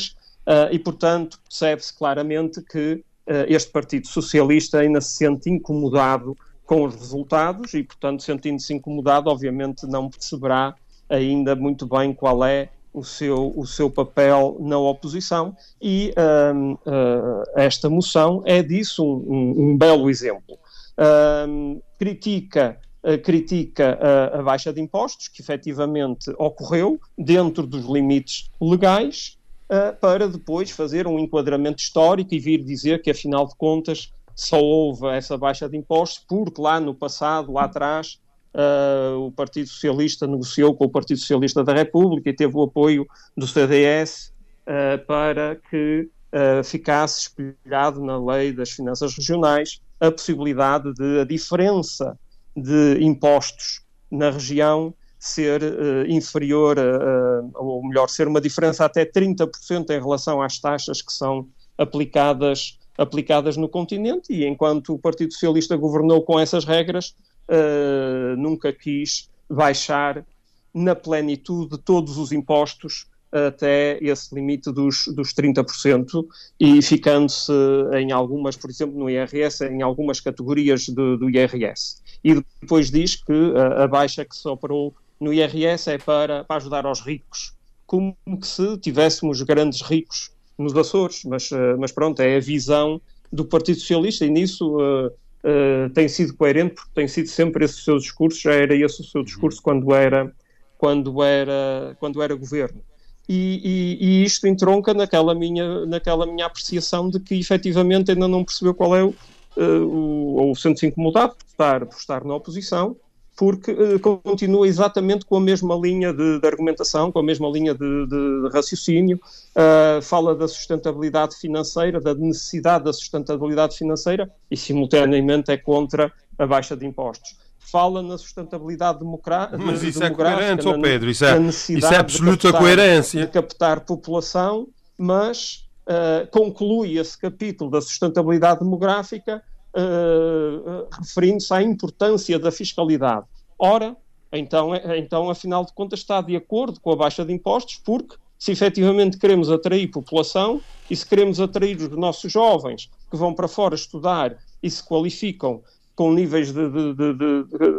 [0.71, 3.03] e portanto percebe-se claramente que
[3.47, 6.36] este Partido Socialista ainda se sente incomodado
[6.67, 10.75] com os resultados e, portanto, sentindo-se incomodado, obviamente não perceberá
[11.10, 17.43] ainda muito bem qual é o seu, o seu papel na oposição e uh, uh,
[17.56, 20.60] esta moção é disso um, um, belo exemplo.
[20.99, 22.80] Uh, critica
[23.23, 29.38] critica a, a, baixa de impostos, que efetivamente ocorreu dentro dos limites legais,
[29.71, 34.62] uh, para depois fazer um enquadramento histórico e vir dizer que, afinal de contas, só
[34.62, 38.19] houve essa baixa de impostos porque lá no passado, lá atrás,
[38.54, 43.08] uh, o Partido Socialista negociou com o Partido Socialista da República e teve o apoio
[43.36, 44.32] do CDS
[44.67, 51.21] uh, ah, para que uh, ficasse espelhado na lei das finanças regionais a possibilidade de
[51.21, 52.15] a diferença
[52.56, 59.89] de impostos na região ser uh, inferior, uh, ou melhor, ser uma diferença até 30%
[59.89, 65.77] em relação às taxas que são aplicadas aplicadas no continente e enquanto o Partido Socialista
[65.77, 67.15] governou com essas regras,
[67.49, 70.25] uh, nunca quis baixar
[70.73, 76.25] na plenitude todos os impostos até esse limite dos, dos 30%
[76.60, 77.51] e ficando-se
[77.93, 82.01] em algumas, por exemplo, no IRS, em algumas categorias do, do IRS.
[82.23, 86.57] E depois diz que a, a, baixa que se operou no IRS é para, para
[86.57, 87.53] ajudar aos ricos,
[87.86, 93.00] como se tivéssemos grandes ricos nos Açores, mas, uh, mas pronto, é a visão
[93.32, 97.80] do Partido Socialista e nisso uh, uh, tem sido coerente porque tem sido sempre esse
[97.80, 100.32] o seu discurso, já era esse o seu discurso quando era,
[100.78, 102.82] quando era, quando era governo.
[103.30, 108.43] E, e, e, isto entronca naquela minha, naquela minha apreciação de que efetivamente ainda não
[108.43, 109.13] percebeu qual é o,
[109.58, 112.96] o ou sente-se incomodado por estar, por estar na oposição
[113.38, 117.73] porque uh, continua exatamente com a mesma linha de, de argumentação, com a mesma linha
[117.73, 119.19] de, de raciocínio,
[119.56, 126.47] uh, fala da sustentabilidade financeira, da necessidade da sustentabilidade financeira e, simultaneamente, é contra a
[126.47, 127.38] baixa de impostos.
[127.60, 129.58] Fala na sustentabilidade democrática.
[129.58, 133.26] Mas isso é coerente, oh Pedro, isso é, isso é absoluta captar, coerência.
[133.26, 139.43] De captar população, mas uh, conclui esse capítulo da sustentabilidade demográfica
[139.75, 143.25] uh, referindo-se à importância da fiscalidade.
[143.58, 143.95] Ora,
[144.32, 148.15] então, é, então, afinal de contas, está de acordo com a baixa de impostos, porque
[148.38, 153.47] se efetivamente queremos atrair população e se queremos atrair os nossos jovens que vão para
[153.47, 155.62] fora estudar e se qualificam
[155.95, 157.13] com níveis de, de, de,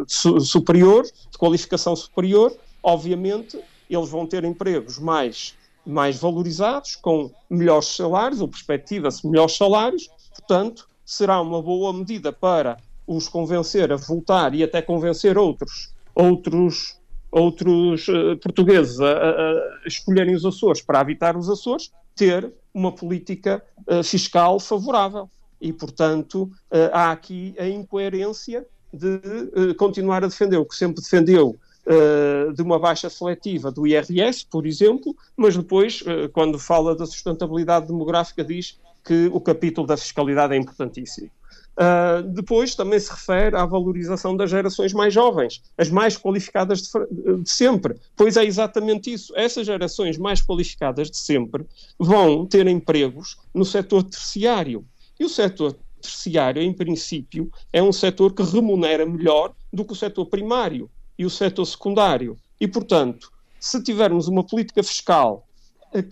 [0.04, 5.54] de superior, de qualificação superior, obviamente eles vão ter empregos mais,
[5.86, 12.76] mais valorizados, com melhores salários, ou perspectiva-se melhores salários, portanto, será uma boa medida para
[13.06, 16.98] os convencer a voltar e até convencer outros, outros,
[17.32, 23.64] outros uh, portugueses a, a, escolherem os Açores para habitar os Açores, ter uma política
[23.86, 25.30] uh, fiscal favorável.
[25.58, 31.58] E, portanto, uh, há aqui a incoerência de continuar a defender o que sempre defendeu
[32.54, 38.44] de uma baixa seletiva do IRS, por exemplo, mas depois, quando fala da sustentabilidade demográfica,
[38.44, 41.30] diz que o capítulo da fiscalidade é importantíssimo.
[41.78, 47.42] Uh, depois também se refere à valorização das gerações mais jovens, as mais qualificadas de,
[47.42, 47.94] de, sempre.
[48.14, 49.32] Pois é exatamente isso.
[49.34, 51.64] Essas gerações mais qualificadas de sempre
[51.98, 54.84] vão ter empregos no setor terciário.
[55.18, 59.96] E o setor terciário, em princípio, é um setor que remunera melhor do que o
[59.96, 62.36] setor primário e o setor secundário.
[62.60, 65.46] E, portanto, se tivermos uma política fiscal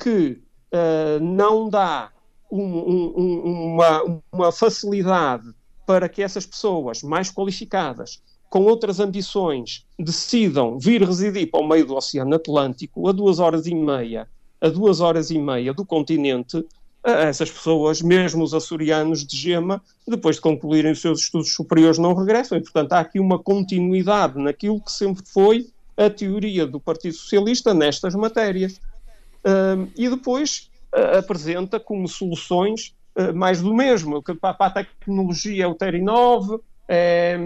[0.01, 0.41] que
[0.73, 2.11] uh, não dá
[2.51, 5.53] um, um, uma, uma facilidade
[5.87, 11.87] para que essas pessoas mais qualificadas, com outras ambições, decidam vir residir para o meio
[11.87, 14.29] do Oceano Atlântico a duas horas e meia,
[14.61, 16.65] a duas horas e meia do continente,
[17.05, 22.15] essas pessoas, mesmo os açorianos de Gema, depois de concluírem os seus estudos superiores, não
[22.15, 22.59] regressam.
[22.59, 27.73] E, portanto, há aqui uma continuidade naquilo que sempre foi a teoria do Partido Socialista
[27.73, 28.81] nestas matérias.
[29.97, 30.69] e depois
[31.19, 37.39] apresenta como soluções uh, mais do mesmo, para a tecnologia é o Terinov, é,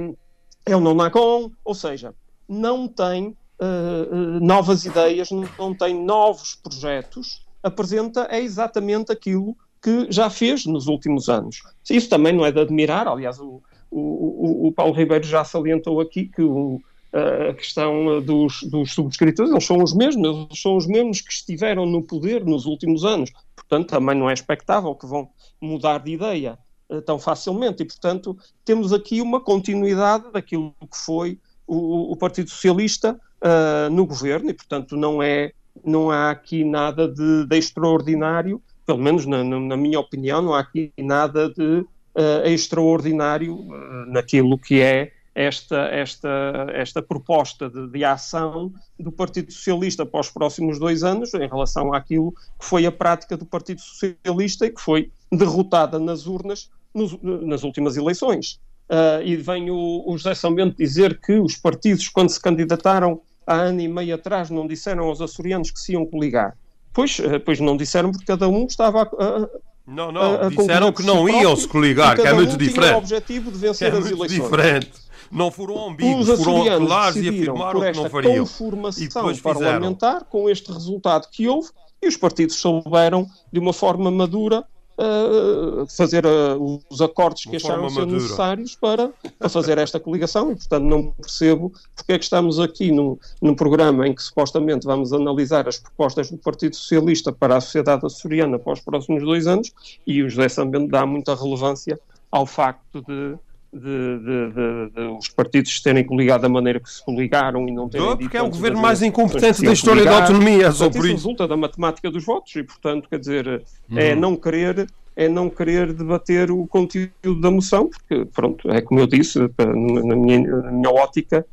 [0.66, 2.14] é o Nonacon, ou seja,
[2.48, 10.28] não tem uh, novas ideias, não tem novos projetos, apresenta é exatamente aquilo que já
[10.28, 11.62] fez nos últimos anos.
[11.88, 16.26] Isso também não é de admirar, aliás, o, o, o Paulo Ribeiro já salientou aqui
[16.26, 16.80] que o,
[17.13, 21.85] a questão dos, dos subscritores, eles são os mesmos, eles são os mesmos que estiveram
[21.85, 23.31] no poder nos últimos anos.
[23.57, 25.29] Portanto, também não é expectável que vão
[25.61, 26.59] mudar de ideia
[26.89, 27.83] uh, tão facilmente.
[27.83, 34.07] E, portanto, temos aqui uma continuidade daquilo que foi o, o Partido Socialista uh, no
[34.07, 35.53] governo, e, portanto, não, é,
[35.85, 40.61] não há aqui nada de, de extraordinário, pelo menos na, na, minha opinião, não há
[40.61, 43.67] aqui nada de uh, extraordinário
[44.09, 50.30] naquilo que é esta, esta, esta proposta de, de, ação do Partido Socialista para os
[50.30, 54.80] próximos dois anos em relação àquilo que foi a prática do Partido Socialista e que
[54.80, 58.61] foi derrotada nas urnas nos, nas últimas eleições.
[58.91, 63.20] Uh, e vem o, o José São Bento dizer que os partidos, quando se candidataram
[63.47, 66.55] há ano e meio atrás, não disseram aos açorianos que se iam coligar.
[66.93, 69.49] Pois, uh, pois não disseram porque cada um estava a, a
[69.86, 72.95] não, não, a, a disseram que não iam se coligar, que é muito um diferente.
[72.95, 74.32] o objetivo de vencer é as eleições.
[74.32, 78.39] Diferente não foram ambíguos, Os foram claros e afirmaram que não fariam.
[78.39, 81.68] conformação e depois parlamentar, com este resultado que houve,
[82.03, 84.64] e os partidos souberam, de uma forma madura,
[85.01, 88.20] uh, fazer uh, os acordos que acharam ser madura.
[88.20, 92.91] necessários para, para fazer esta coligação e, portanto, não percebo porque é que estamos aqui
[92.91, 97.61] num, num programa em que supostamente vamos analisar as propostas do Partido Socialista para a
[97.61, 99.72] sociedade açoriana para os próximos dois anos
[100.07, 101.99] e o José Sambento dá muita relevância
[102.31, 103.37] ao facto de
[103.73, 107.89] de, de, de, de, os partidos terem coligado da maneira que se coligaram e não
[107.89, 108.07] terem.
[108.07, 110.66] Não, porque é o governo mais incompetente da história da autonomia.
[110.66, 113.99] É só por isso resulta da matemática dos votos e, portanto, quer dizer, uhum.
[113.99, 119.01] é não querer é não querer debater o conteúdo da moção, porque, pronto, é como
[119.01, 121.45] eu disse, na minha, na minha ótica,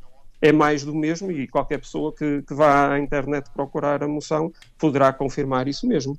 [0.41, 4.51] é mais do mesmo e qualquer pessoa que, que vá à internet procurar a moção
[4.78, 6.18] poderá confirmar isso mesmo.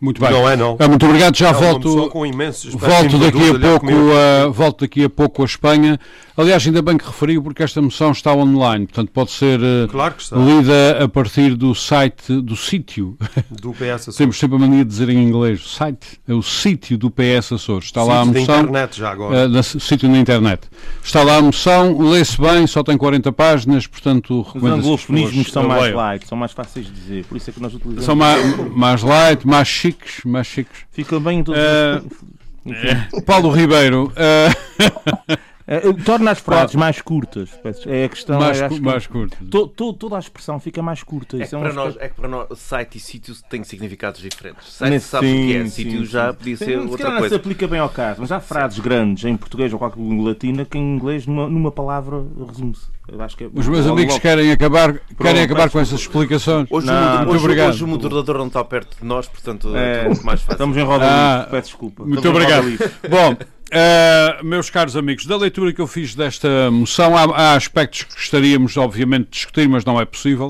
[0.00, 0.30] Muito bem.
[0.30, 0.76] Não é, não.
[0.78, 1.36] É, muito obrigado.
[1.36, 2.08] Já é volto.
[2.10, 3.86] Com imensos volto daqui a pouco.
[3.86, 5.98] Uh, volto daqui a pouco a Espanha.
[6.36, 10.14] Aliás, ainda bem que referiu porque esta moção está online, portanto pode ser uh, claro
[10.36, 13.16] lida a partir do site do sítio
[13.50, 14.16] do PS Açores.
[14.16, 15.64] Temos sempre a mania de dizer em inglês.
[15.64, 17.86] O site é o sítio do PS Açores.
[17.86, 18.46] Está sítio lá a moção.
[18.46, 19.48] Na internet já agora.
[19.48, 20.62] Uh, sítio na internet.
[21.02, 24.74] Está lá a moção, lê-se bem, só tem 40 páginas, portanto recomendo.
[24.74, 27.74] Os anglofonismos são mais light, são mais fáceis de dizer, por isso é que nós
[27.74, 28.04] utilizamos.
[28.04, 30.84] São mais, mais light, mais chiques, mais chiques.
[30.90, 34.12] Fica bem em todos uh, Paulo Ribeiro.
[34.12, 35.38] Uh...
[35.68, 37.50] Uh, torna as frases mais curtas.
[37.86, 38.40] É a questão.
[38.40, 39.38] Mais, é, cu mais curtas.
[39.50, 41.36] To, to, toda a expressão fica mais curta.
[41.36, 44.22] É, que, é, um para nós, é que para nós site e sítio têm significados
[44.22, 44.72] diferentes.
[44.72, 46.64] Site sabe o que é, sim, sítio sim, já podia sim.
[46.64, 47.20] ser sim, outra coisa.
[47.20, 50.30] não se aplica bem ao caso, mas há frases grandes em português ou qualquer língua
[50.30, 52.86] latina que em inglês, numa, numa palavra, resume-se.
[53.10, 54.20] É Os meus amigos logo.
[54.20, 56.68] querem acabar, Pronto, querem acabar com essas explicações.
[56.70, 57.68] Hoje, não, muito hoje, obrigado.
[57.70, 60.52] hoje o moderador não está perto de nós, portanto é, é muito mais fácil.
[60.52, 62.04] Estamos em roda ah, peço desculpa.
[62.04, 62.66] Muito Estamos obrigado.
[63.08, 63.36] Bom,
[63.68, 68.14] Uh, meus caros amigos, da leitura que eu fiz desta moção, há, há, aspectos que
[68.14, 70.48] gostaríamos, obviamente, de discutir, mas não é possível.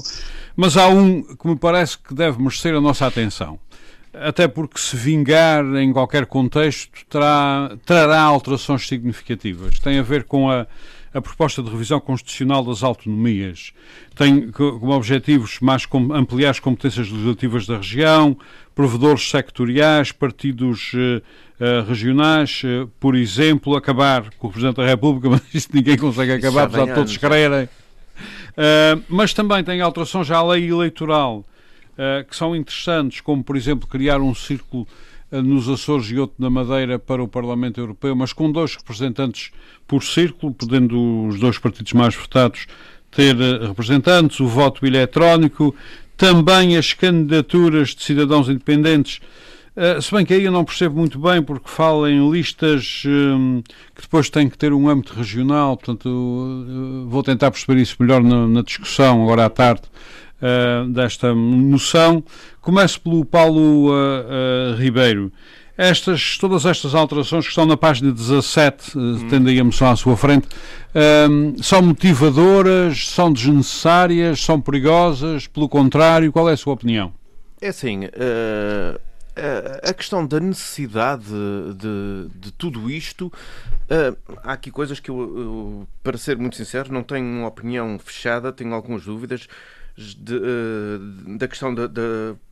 [0.57, 3.59] Mas há um que me parece que deve merecer a nossa atenção.
[4.15, 9.79] Até porque, se vingar em qualquer contexto, terá, trará alterações significativas.
[9.79, 10.67] Tem a ver com a,
[11.13, 13.73] a proposta de revisão constitucional das autonomias.
[14.15, 18.37] Tem como objetivos mais ampliar as competências legislativas da região,
[18.75, 21.21] provedores sectoriais, partidos uh,
[21.61, 26.33] uh, regionais, uh, por exemplo, acabar com o Presidente da República, mas isso ninguém consegue
[26.33, 27.69] acabar, apesar de todos quererem.
[29.09, 31.45] mas também tem alterações à lei eleitoral
[32.29, 34.87] que são interessantes, como, por exemplo, criar um círculo
[35.31, 39.51] nos Açores e outro na Madeira para o Parlamento Europeu, mas com dois representantes
[39.87, 42.67] por círculo, podendo os dois partidos mais votados
[43.11, 45.75] ter representantes, o voto eletrónico,
[46.17, 49.21] também as candidaturas de cidadãos independentes.
[49.77, 53.63] Uh, se bem que aí eu não percebo muito bem, porque fala em listas um,
[53.95, 58.49] que depois têm que ter um âmbito regional, portanto, vou tentar perceber isso melhor na,
[58.49, 59.83] na discussão, agora à tarde,
[60.43, 62.23] uh, desta noção.
[62.61, 63.91] Começo pelo Paulo
[64.77, 65.33] Ribeiro.
[65.79, 69.29] Estas, todas estas alterações que estão na página 17, hum.
[69.31, 70.49] tendo aí a moção à sua frente,
[71.31, 77.15] um, são motivadoras, são desnecessárias, são perigosas, pelo contrário, qual é a sua opinião?
[77.61, 79.01] É assim, uh,
[79.85, 85.17] a questão da necessidade de, de, de tudo isto, uh, há aqui coisas que eu,
[85.17, 89.47] eu, para ser muito sincero, não tenho uma opinião fechada, tenho algumas dúvidas
[89.99, 91.89] de, uh, da questão de,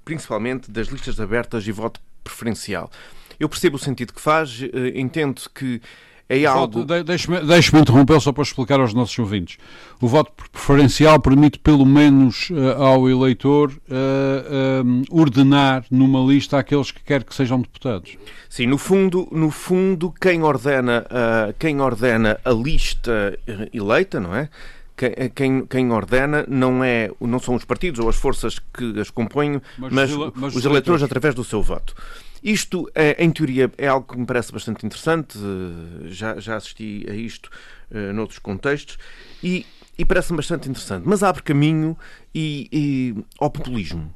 [0.05, 2.91] principalmente das listas abertas e voto preferencial.
[3.39, 4.61] Eu percebo o sentido que faz,
[4.95, 5.81] entendo que
[6.29, 6.85] é algo.
[6.85, 9.59] Deixe-me deixe interromper só para explicar aos nossos ouvintes.
[10.01, 16.91] O voto preferencial permite, pelo menos, uh, ao eleitor uh, uh, ordenar numa lista aqueles
[16.91, 18.17] que quer que sejam deputados.
[18.49, 21.07] Sim, no fundo, no fundo quem, ordena,
[21.59, 23.39] quem ordena a lista
[23.73, 24.49] eleita, não é?
[25.35, 29.61] Quem, quem, ordena não, é, não são os partidos ou as forças que as compõem,
[29.77, 31.95] mas, mas, mas os, os eleitores através do seu voto.
[32.43, 35.37] Isto, é, em teoria, é algo que me parece bastante interessante.
[35.37, 37.51] Eh, já, já assisti a isto
[37.91, 38.99] uh, noutros contextos
[39.43, 39.67] e,
[39.99, 41.03] e parece-me bastante interessante.
[41.07, 41.99] Mas abre caminho
[42.35, 44.15] e, e, ao populismo.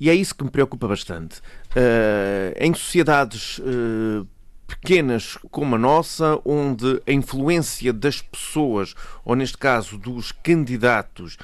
[0.00, 1.38] E é isso que me preocupa bastante.
[1.70, 4.26] Uh, em sociedades uh,
[4.68, 8.94] pequenas como a nossa, onde a influência das pessoas,
[9.24, 11.36] ou neste caso dos candidatos,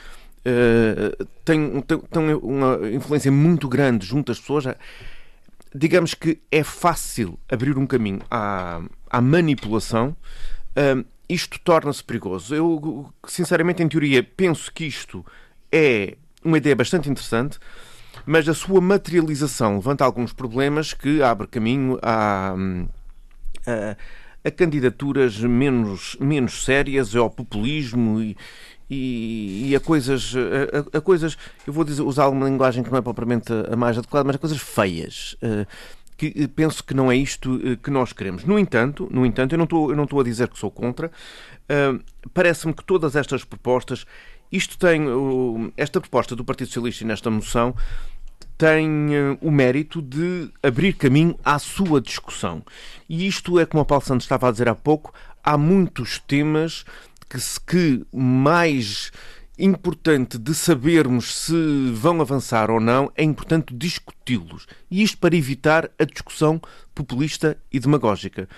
[0.46, 4.66] uh, tem, tem, tem, uma influência muito grande junto às pessoas
[5.74, 10.16] digamos que é fácil abrir um caminho à, à manipulação,
[10.76, 12.54] uh, isto torna-se perigoso.
[12.54, 15.26] Eu, sinceramente, em teoria, penso que isto
[15.72, 17.58] é uma ideia bastante interessante,
[18.24, 22.54] mas a sua materialização levanta alguns problemas que abre caminho a,
[23.66, 23.96] a,
[24.44, 28.36] a candidaturas menos, menos sérias, ao populismo e,
[28.88, 30.34] e, e a coisas,
[30.92, 33.96] a, a, coisas, eu vou dizer, usar uma linguagem que não é propriamente a mais
[33.96, 35.36] adequada, mas a coisas feias.
[35.42, 35.66] Uh,
[36.16, 38.44] que penso que não é isto uh, que nós queremos.
[38.44, 41.10] No entanto, no entanto, eu não estou, eu não estou a dizer que sou contra.
[42.34, 44.04] Parece-me que todas estas propostas,
[44.52, 45.06] isto tem,
[45.76, 47.74] esta proposta do Partido Socialista e nesta moção
[48.64, 49.10] tem
[49.42, 52.64] o mérito de abrir caminho à sua discussão.
[53.06, 55.12] E isto é como o Paulo Santos estava a dizer há pouco,
[55.44, 56.86] há muitos temas
[57.28, 59.12] que, que mais
[59.58, 64.66] importante de sabermos se vão avançar ou não, é importante discuti-los.
[64.90, 66.58] E isto para evitar a discussão
[66.94, 68.48] populista e demagógica.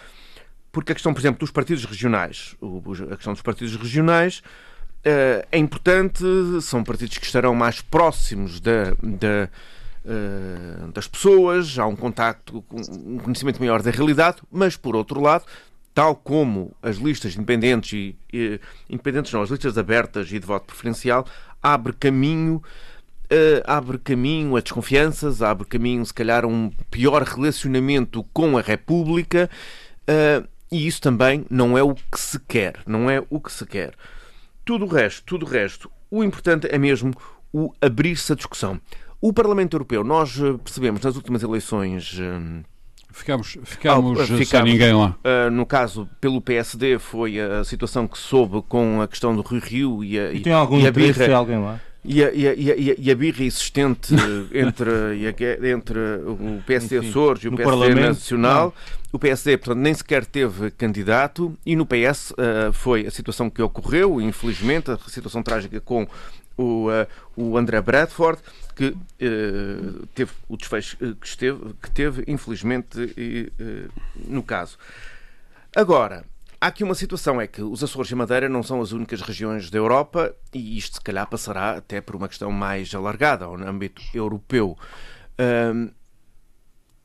[0.70, 2.54] Porque a questão, por exemplo, dos partidos regionais,
[3.10, 4.40] a questão dos partidos regionais
[5.02, 6.22] eh, é importante,
[6.62, 9.50] são partidos que estarão mais próximos da, da,
[10.06, 15.44] eh, das pessoas, há um contacto, um conhecimento maior da realidade, mas por outro lado
[15.96, 20.66] tal como as listas independentes e, e independentes não, as listas abertas e de voto
[20.66, 21.26] preferencial,
[21.62, 22.62] abre caminho
[23.26, 28.60] Uh, abre caminho a desconfianças, abre caminho, se calhar, a um pior relacionamento com a
[28.60, 29.50] República,
[30.02, 32.78] uh, e isso também não é o que se quer.
[32.86, 33.94] Não é o que se quer.
[34.64, 37.12] Tudo o resto, tudo o resto, o importante é mesmo
[37.52, 38.80] o abrir-se a discussão.
[39.26, 42.16] O Parlamento Europeu, nós percebemos nas últimas eleições.
[42.16, 42.62] Uh,
[43.10, 45.16] Ficámos, ficámos, ah, ficámos sem ninguém lá.
[45.24, 49.60] Uh, no caso, pelo PSD, foi a situação que soube com a questão do Rio
[49.60, 51.34] Rio e a, e tem algum e a birra.
[51.34, 51.80] alguém lá?
[52.04, 54.14] E a, e, a, e, a, e a birra existente
[54.54, 55.28] entre,
[55.72, 58.66] entre o PSD Enfim, Açores e o PSD Nacional.
[58.66, 59.06] Não.
[59.12, 63.60] O PSD, portanto, nem sequer teve candidato e no PS uh, foi a situação que
[63.60, 66.06] ocorreu, infelizmente, a situação trágica com
[66.56, 68.40] o, uh, o André Bradford,
[68.74, 73.92] que uh, teve o desfecho que, esteve, que teve, infelizmente, uh,
[74.26, 74.78] no caso.
[75.74, 76.24] Agora,
[76.60, 79.70] há aqui uma situação, é que os Açores e Madeira não são as únicas regiões
[79.70, 84.02] da Europa e isto, se calhar, passará até por uma questão mais alargada, no âmbito
[84.14, 84.76] europeu.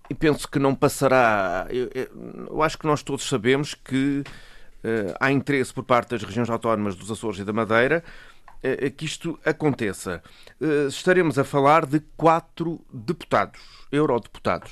[0.09, 1.67] e penso que não passará.
[1.69, 4.23] Eu, eu, acho que nós todos sabemos que
[4.83, 8.30] uh, há interesse por parte das regiões autónomas dos Açores e da Madeira eh,
[8.95, 10.21] que isto aconteça.
[10.59, 13.59] Eh, estaremos a falar de quatro deputados,
[13.91, 14.71] eurodeputados.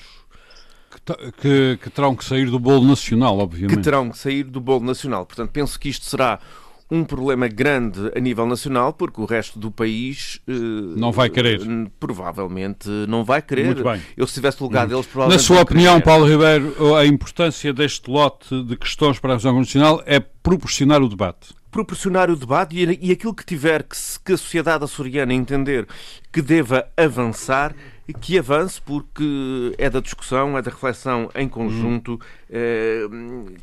[1.06, 3.78] Que, que, que, terão que sair do bolo nacional, obviamente.
[3.78, 5.26] Que terão que sair do bolo nacional.
[5.26, 6.40] Portanto, penso que isto será
[6.92, 10.52] um problema grande a nível nacional, porque o resto do país eh,
[10.96, 11.62] não vai querer.
[12.00, 13.66] Provavelmente não vai querer.
[13.66, 14.02] Muito bem.
[14.18, 15.42] Eu, se tivesse lugar deles, provavelmente.
[15.42, 20.02] Na sua opinião, Paulo Ribeiro, a importância deste lote de questões para a revisão constitucional
[20.06, 23.96] é proporcionar o debate proporcionar o debate e, e aquilo que tiver que,
[24.26, 25.88] que a sociedade açoriana entender
[26.32, 27.76] que deva avançar,
[28.22, 32.20] que avance, porque é da discussão, é da reflexão em conjunto, hum.
[32.50, 33.08] eh,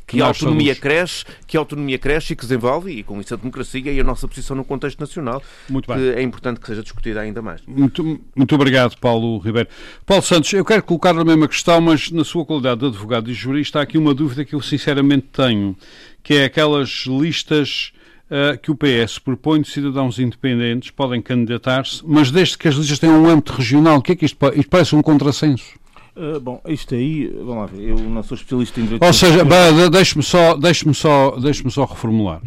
[0.05, 0.79] que a autonomia somos...
[0.79, 4.03] cresce, que a autonomia cresce e que desenvolve, e com isso a democracia e a
[4.03, 7.61] nossa posição no contexto nacional, muito que é importante que seja discutida ainda mais.
[7.67, 9.69] Muito, muito obrigado, Paulo Ribeiro.
[10.05, 13.33] Paulo Santos, eu quero colocar a mesma questão, mas na sua qualidade de advogado e
[13.33, 15.75] jurista, há aqui uma dúvida que eu sinceramente tenho,
[16.23, 17.91] que é aquelas listas
[18.29, 22.99] uh, que o PS propõe de cidadãos independentes podem candidatar-se, mas desde que as listas
[22.99, 25.75] tenham um âmbito regional, o que é que isto, isto parece um contrassenso?
[26.15, 29.05] Uh, bom, isto aí, vamos lá ver, eu não sou especialista em direito.
[29.05, 29.45] Ou seja,
[29.91, 32.41] deixe-me só, deixe só, deixe só reformular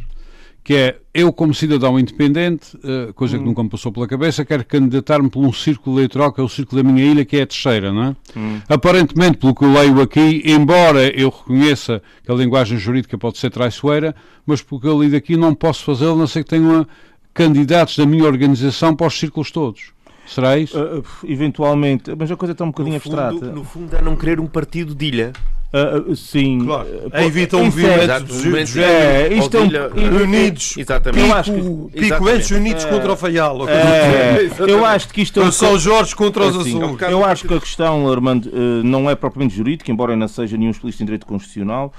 [0.63, 3.47] que é eu, como cidadão independente, eh, coisa que hum.
[3.47, 6.83] nunca me passou pela cabeça, quero candidatar-me por um círculo eleitoral que é o círculo
[6.83, 8.17] da minha ilha, que é a terceira, não é?
[8.37, 8.61] Hum.
[8.69, 13.51] Aparentemente, pelo que eu leio aqui, embora eu reconheça que a linguagem jurídica pode ser
[13.51, 14.15] traiçoeira,
[14.47, 16.87] mas pelo que eu li daqui não posso fazê-lo, não sei que tenha
[17.33, 19.93] candidatos da minha organização para os círculos todos.
[20.27, 20.79] Será isso?
[20.79, 23.53] Uh, eventualmente, mas a coisa está um bocadinho no fundo, abstrata.
[23.53, 25.33] No fundo é não querer um partido de ilha.
[25.73, 26.65] Uh, sim.
[26.65, 26.89] Claro.
[26.89, 29.35] Uh, evita um movimento do género.
[29.35, 30.77] Isto é um, unidos.
[30.77, 31.23] Exatamente.
[31.23, 33.69] Pico, acho que, picoentes unidos contra o Faial.
[33.69, 37.03] É, eu acho que isto é um São Jorge contra os assim, Açores.
[37.03, 38.51] Eu acho que a questão, Armando,
[38.83, 41.93] não é propriamente jurídica, embora não seja nenhum especialista em direito constitucional,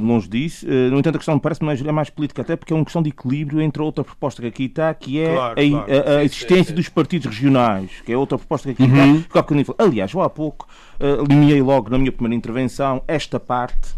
[0.00, 0.66] longe disso.
[0.90, 3.60] No entanto, a questão parece-me é mais política, até porque é uma questão de equilíbrio
[3.60, 5.92] entre a outra proposta que aqui está, que é claro, a, claro.
[5.92, 9.16] a, a, existência dos partidos regionais, que é outra proposta que aqui uhum.
[9.16, 9.44] está.
[9.78, 10.66] Aliás, eu há pouco
[11.00, 13.97] uh, limiei logo na minha primeira intervenção esta parte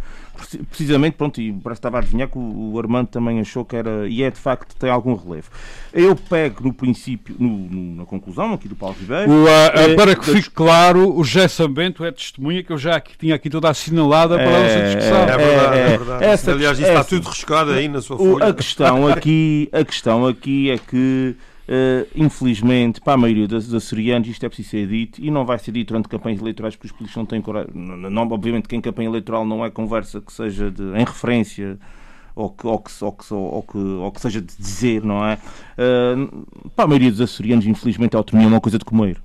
[0.69, 4.09] precisamente, pronto, e parece que estava a adivinhar que o Armando também achou que era,
[4.09, 5.51] e é de facto, tem algum relevo.
[5.93, 9.31] Eu pego no princípio, no, no, na conclusão aqui do Paulo Ribeiro.
[9.31, 12.97] O, uh, é, para que fique claro, o José Bento é testemunha que eu já
[12.97, 15.19] aqui, tinha aqui toda assinalada para a nossa discussão.
[15.19, 16.25] É, é verdade, é, é verdade.
[16.25, 18.47] Essa, Aliás, isso essa, está tudo riscado aí na sua folha.
[18.47, 21.37] A questão aqui, a questão aqui é que
[21.71, 25.57] Uh, infelizmente, para a maioria dos açorianos, isto é preciso ser dito e não vai
[25.57, 27.71] ser dito durante campanhas eleitorais porque os políticos não têm coragem.
[27.73, 31.79] Não, obviamente que em campanha eleitoral não é conversa que seja de, em referência
[32.35, 35.39] ou que, ou, que, ou, que, ou, que, ou que seja de dizer, não é?
[35.79, 39.21] Uh, para a maioria dos açorianos, infelizmente, a autonomia é uma coisa de comer.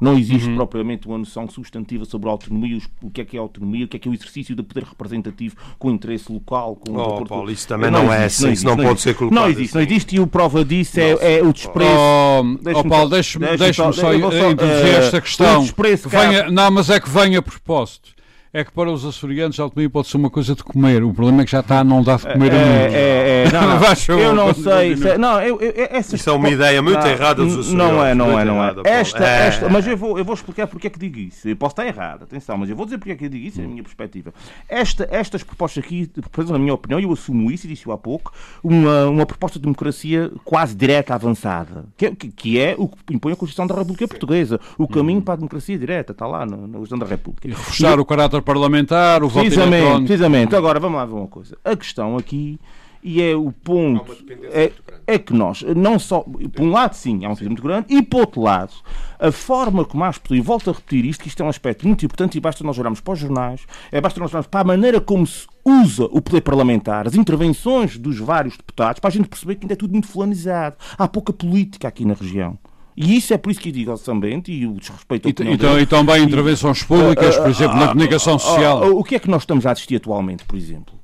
[0.00, 0.56] Não existe uhum.
[0.56, 3.88] propriamente uma noção substantiva sobre a autonomia, o que é que é a autonomia, o
[3.88, 6.76] que é que é o exercício do poder representativo com interesse local.
[6.76, 9.38] Com oh, Paulo, isso também não, não, é assim, isso não, não, pode ser colocado.
[9.38, 11.90] Não existe, não existe, e o prova disso é, é, o desprezo.
[11.90, 15.64] Oh, deixa oh Paulo, deixa-me deixa deixa só, só introduzir uh, esta questão.
[16.06, 18.19] Venha, não, mas é que venha a propósito
[18.52, 21.04] é que para os açorianos a autonomia pode ser uma coisa de comer.
[21.04, 22.60] O problema é que já está a não dar de comer é, a.
[22.60, 24.96] É, é, não, eu não sei.
[24.96, 27.92] Se, não, eu, eu, essa Isso é uma ideia muito não, errada dos açorianos.
[27.92, 28.74] Não é, não é, não é.
[28.84, 29.46] Esta, é.
[29.46, 31.48] esta, mas eu vou, eu vou explicar porque é que digo isso.
[31.48, 33.60] Eu posso estar errado, atenção, mas eu vou dizer porque é que eu digo isso,
[33.60, 34.34] é a minha perspectiva.
[34.68, 36.10] Esta, estas propostas aqui,
[36.48, 38.32] na minha opinião, eu assumo isso e disse há pouco,
[38.64, 43.32] uma, uma proposta de democracia quase direta avançada, que, que, que é o que impõe
[43.32, 44.60] a Constituição da República Portuguesa.
[44.76, 45.22] O caminho hum.
[45.22, 47.46] para a democracia direta, está lá na, na Constituição da República.
[47.46, 50.56] E reforçar o caráter parlamentar o precisamente, precisamente.
[50.56, 51.56] Agora, vamos lá ver uma coisa.
[51.64, 52.58] A questão aqui,
[53.02, 54.16] e é o ponto,
[54.52, 54.72] é,
[55.06, 58.20] é que nós, não só, por um lado, sim, há um muito grande, e por
[58.20, 58.72] outro lado,
[59.18, 61.86] a forma como as pessoas, e volto a repetir isto, que isto é um aspecto
[61.86, 64.64] muito importante, e basta nós olharmos para os jornais, é basta nós olharmos para a
[64.64, 69.28] maneira como se usa o poder parlamentar, as intervenções dos vários deputados, para a gente
[69.28, 70.76] perceber que ainda é tudo muito fulanizado.
[70.98, 72.58] Há pouca política aqui na região.
[72.96, 75.54] E isso é por isso que eu digo ao Sambente e o desrespeito ao e,
[75.54, 78.96] então, e também intervenções públicas, por exemplo, na comunicação social.
[78.96, 80.99] O que é que nós estamos a assistir atualmente, por exemplo?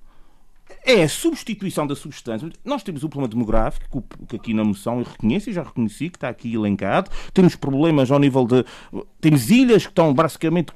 [0.86, 2.48] É a substituição da substância.
[2.64, 6.16] Nós temos um problema demográfico, que aqui na moção eu reconheço e já reconheci, que
[6.16, 7.10] está aqui elencado.
[7.34, 8.64] Temos problemas ao nível de.
[9.20, 10.72] Temos ilhas que estão basicamente,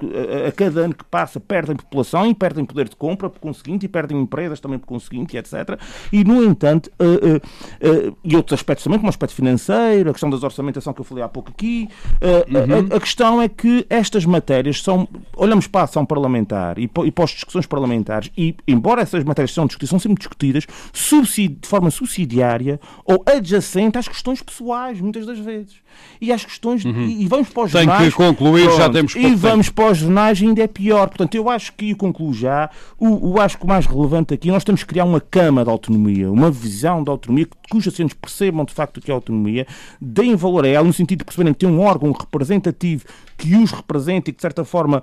[0.47, 3.89] a, cada ano que passa, perdem população e perdem poder de compra por conseguinte, e
[3.89, 5.79] perdem empresas também por conseguinte, etc.
[6.11, 10.13] E, no entanto, uh, uh, uh, e outros aspectos também, como o aspecto financeiro, a
[10.13, 11.87] questão das orçamentação que eu falei há pouco aqui,
[12.21, 12.91] uhum.
[12.91, 15.07] a, a, questão é que estas matérias são.
[15.37, 19.23] Olhamos para a ação parlamentar e para, e para as discussões parlamentares, e embora essas
[19.23, 25.39] matérias sejam discutidas, sempre discutidas de forma subsidiária ou adjacente às questões pessoais, muitas das
[25.39, 25.75] vezes.
[26.19, 26.85] E às questões.
[26.85, 27.03] Uhum.
[27.03, 28.01] E, e, vamos para os Tem jornais.
[28.01, 31.09] Tem que concluir, pronto, já temos E vamos para os jornais ainda é pior.
[31.09, 34.49] Portanto, eu acho que, e concluo já, o, o, acho que o mais relevante aqui,
[34.49, 38.65] nós temos que criar uma cama de autonomia, uma visão de autonomia, cujos assentos percebam
[38.65, 39.65] de facto o que é autonomia,
[39.99, 43.05] deem valor a ela, no sentido de perceberem que tem um órgão representativo
[43.37, 45.01] que os representa e que, de certa forma,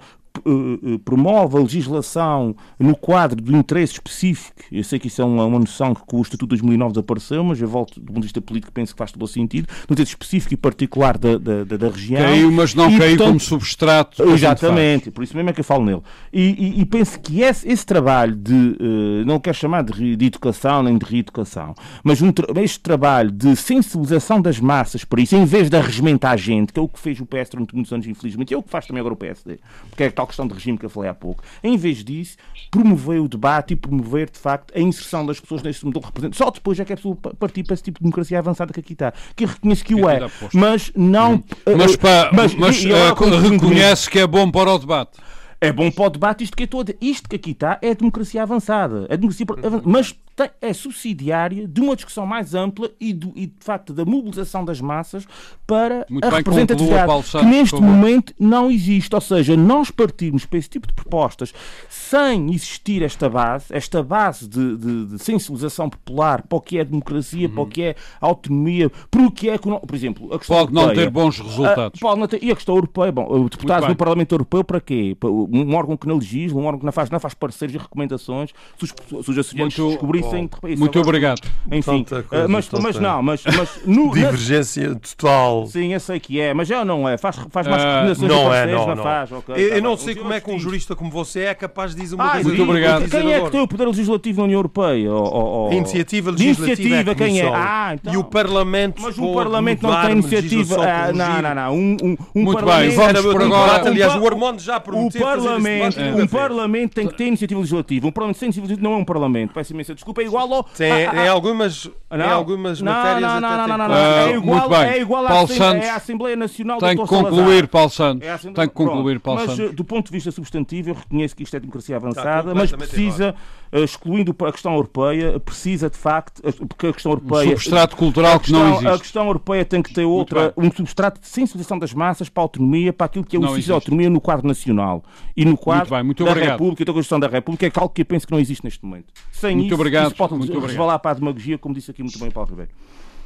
[1.04, 5.58] promove a legislação no quadro do interesse específico, eu sei que isso é uma, uma
[5.58, 8.40] noção que com o Estatuto de 2009 desapareceu, mas eu volto do ponto de vista
[8.40, 11.88] político penso que faz todo o sentido, no interesse específico e particular da, da, da
[11.88, 12.22] região.
[12.22, 14.22] Caiu, mas não e, caiu portanto, como substrato.
[14.30, 16.02] Exatamente, por isso mesmo é que eu falo nele.
[16.32, 16.42] E,
[16.76, 20.82] e, e penso que esse, esse trabalho de, uh, não quero chamar de, de, educação
[20.82, 21.74] nem de reeducação,
[22.04, 22.32] mas um,
[22.62, 26.78] este trabalho de sensibilização das massas para isso, em vez de arregimentar a gente, que
[26.78, 28.86] é o que fez o PS durante muitos anos, infelizmente, e é o que faz
[28.86, 29.58] também agora o PSD,
[29.90, 32.36] porque é tal questão de regime que eu falei há pouco, em vez disso,
[32.70, 36.38] promover o debate e promover, de facto, a inserção das pessoas neste modelo representante.
[36.38, 38.92] Só depois é que é possível partir para esse tipo de democracia avançada que aqui
[38.92, 39.12] está.
[39.34, 40.20] Que eu reconheço que o é,
[40.54, 41.34] mas não.
[41.34, 41.42] Hum.
[41.76, 45.18] Mas, pá, mas, mas e, e uh, reconhece que é bom para o debate.
[45.60, 46.84] É bom para o debate isto que, estou a...
[47.00, 49.06] isto que aqui está é a democracia avançada.
[49.10, 49.46] A democracia...
[49.84, 54.04] Mas tem, é subsidiária de uma discussão mais ampla e, do, e, de facto da
[54.04, 55.26] mobilização das massas
[55.66, 59.12] para Muito a bem, representatividade conclua, que neste momento não existe.
[59.12, 61.52] Ou seja, nós partirmos para esse tipo de propostas
[61.88, 66.84] sem existir esta base, esta base de, de, de sensibilização popular para o que é
[66.84, 67.54] democracia, uhum.
[67.54, 70.86] para o que é autonomia, para o que é, por exemplo, a questão Pode europeia,
[70.86, 72.00] não ter bons resultados.
[72.00, 75.16] A, pode não ter, e a questão europeia, bom, deputados no Parlamento Europeu para quê?
[75.24, 78.50] Um órgão que não legisla, um órgão que não faz, não faz parceiros e recomendações,
[78.78, 78.90] se os,
[79.24, 79.98] se os associantes Muito,
[80.30, 80.76] descobrissem...
[80.76, 81.40] Oh, muito obrigado.
[81.70, 83.42] Enfim, coisa, uh, mas, mas não, mas...
[83.44, 84.94] mas no, Divergência na...
[84.96, 85.66] total.
[85.66, 87.16] Sim, eu sei que é, mas já não é.
[87.18, 89.02] Faz, faz mais uh, recomendações não é, não, não, não.
[89.02, 89.32] faz.
[89.32, 91.94] Okay, eu, tá eu não sei como é que um jurista como você é capaz
[91.94, 92.48] de dizer uma ah, coisa.
[92.48, 93.08] Muito obrigado.
[93.08, 95.12] Quem é que tem o poder legislativo na União Europeia?
[95.12, 97.48] Ou, ou, a iniciativa legislativa iniciativa, é quem é?
[97.48, 98.12] Ah, então.
[98.12, 100.76] E o Parlamento Mas o Parlamento não tem iniciativa.
[100.84, 101.74] Ah, não, não, não.
[101.74, 103.88] Um, um, um Muito bem, vamos por agora.
[103.88, 108.06] Aliás, o Armando já prometeu o Parlamento, Um Parlamento tem que ter iniciativa legislativa.
[108.06, 109.52] Um Parlamento sem iniciativa legislativa não é um Parlamento.
[109.54, 110.17] Peço imensa desculpa.
[110.20, 110.64] É igual ao...
[110.64, 114.58] Tem algumas não, em algumas não, matérias não, não, não, não, não, não, é igual,
[114.60, 114.88] muito bem.
[114.88, 118.26] É igual Paulo à Santos, é a Assembleia Nacional tem do que concluir, Paulo Santos.
[118.26, 119.74] É tem que concluir, Paulo mas, Santos.
[119.74, 123.34] do ponto de vista substantivo, eu reconheço que isto é democracia avançada, mas precisa,
[123.67, 127.48] uh, excluindo a questão europeia, precisa de facto, porque a questão europeia...
[127.48, 128.88] Um substrato cultural questão, que não existe.
[128.88, 132.44] A questão europeia tem que ter outra, um substrato de sensibilização das massas para a
[132.44, 135.02] autonomia, para aquilo que é o exercício da autonomia no quadro nacional
[135.36, 136.52] e no quadro muito bem, muito da obrigado.
[136.52, 138.84] República e da Constituição da República, é algo que eu penso que não existe neste
[138.84, 139.12] momento.
[139.30, 140.06] Sem muito isso, obrigado.
[140.06, 141.00] isso pode muito resvalar obrigado.
[141.00, 142.70] para a demagogia, como disse aqui muito bem o Paulo Ribeiro.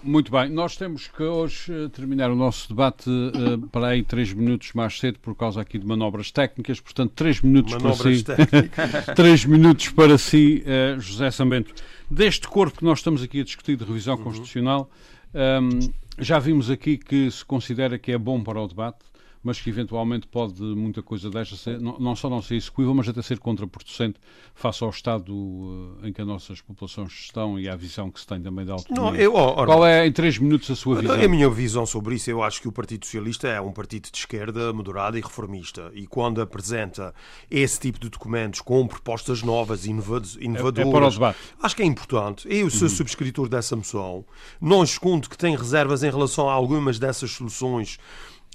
[0.03, 4.33] Muito bem, nós temos que hoje eh, terminar o nosso debate uh, para aí três
[4.33, 8.71] minutos mais cedo por causa aqui de manobras técnicas, portanto três minutos manobras para si,
[9.15, 11.73] três minutos para si, uh, José Sambento.
[12.11, 14.25] Deste corpo que nós estamos aqui a discutir de revisão uhum.
[14.25, 14.91] constitucional,
[15.35, 15.79] um,
[16.19, 18.99] já vimos aqui que se considera que é bom para o debate,
[19.43, 23.09] mas que eventualmente pode muita coisa desta ser, não, não, só não ser execuível, mas
[23.09, 24.21] até ser contraproducente
[24.55, 28.27] face ao estado uh, em que as nossas populações estão e à visão que se
[28.27, 29.11] tem também da autonomia.
[29.11, 31.21] Não, eu, oh, Qual é, em três minutos, a sua visão?
[31.21, 34.17] A minha visão sobre isso, eu acho que o Partido Socialista é um partido de
[34.17, 35.91] esquerda moderado e reformista.
[35.95, 37.15] E quando apresenta
[37.51, 41.39] esse tipo de documentos com propostas novas, inovadoras, é, é para o debate.
[41.61, 42.47] acho que é importante.
[42.49, 42.95] Eu sou uhum.
[42.95, 44.25] subscritor dessa moção.
[44.61, 47.99] Não escondo que tem reservas em relação a algumas dessas soluções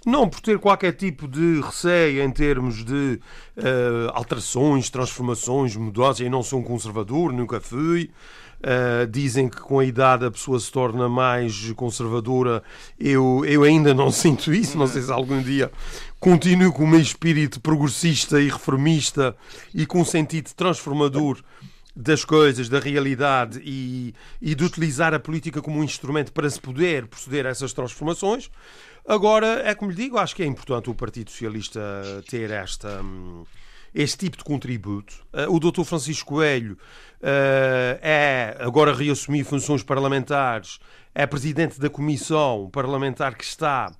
[0.07, 3.19] não por ter qualquer tipo de receio em termos de
[3.57, 6.21] uh, alterações, transformações, mudanças.
[6.21, 8.09] Eu não sou um conservador, nunca fui.
[8.59, 12.63] Uh, dizem que com a idade a pessoa se torna mais conservadora.
[12.97, 14.77] Eu, eu ainda não sinto isso.
[14.77, 15.69] Não sei se algum dia
[16.21, 19.35] continuo com o meu espírito progressista e reformista
[19.75, 21.37] e com um sentido transformador
[21.93, 26.61] das coisas, da realidade e, e de utilizar a política como um instrumento para se
[26.61, 28.49] poder proceder a essas transformações.
[29.07, 31.79] Agora, é como lhe digo, acho que é importante o Partido Socialista
[32.29, 33.45] ter esta, hum,
[33.95, 35.25] este tipo de contributo.
[35.33, 35.85] Uh, o Dr.
[35.85, 40.77] Francisco Coelho uh, é, agora reassumir funções parlamentares,
[41.15, 43.93] é presidente da comissão parlamentar que está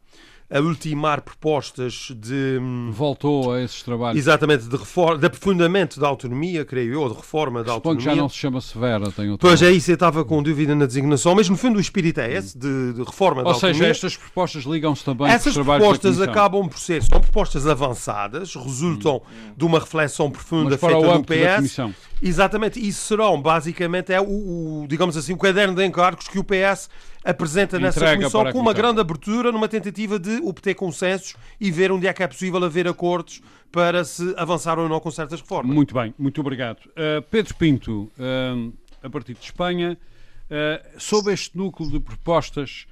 [0.50, 2.58] a ultimar propostas de.
[2.62, 4.18] Hum, Voltou a esses trabalhos.
[4.18, 8.10] Exatamente, de, reforma, de aprofundamento da autonomia, creio eu, de reforma da autonomia.
[8.10, 10.86] que já não se chama Severa, outro Pois é, isso eu estava com dúvida na
[10.86, 13.78] designação, mas no fundo o espírito é esse, de, de reforma Ou da autonomia.
[13.78, 19.18] Ou seja, estas propostas ligam-se também Essas propostas acabam por ser, são propostas avançadas, resultam
[19.18, 19.54] hum.
[19.56, 21.78] de uma reflexão profunda feita no PS.
[22.22, 24.26] Exatamente, isso serão basicamente é o,
[24.84, 26.90] o, digamos assim, o caderno de encargos que o PS
[27.24, 32.08] apresenta nessa comissão com uma grande abertura numa tentativa de obter consensos e ver onde
[32.08, 33.42] é que é possível haver acordos
[33.72, 35.76] para se avançar ou não com certas reformas.
[35.76, 36.80] Muito bem, muito obrigado.
[36.88, 39.98] Uh, Pedro Pinto, uh, a partir de Espanha,
[40.50, 42.88] uh, sob este núcleo de propostas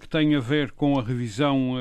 [0.00, 1.74] que tem a ver com a revisão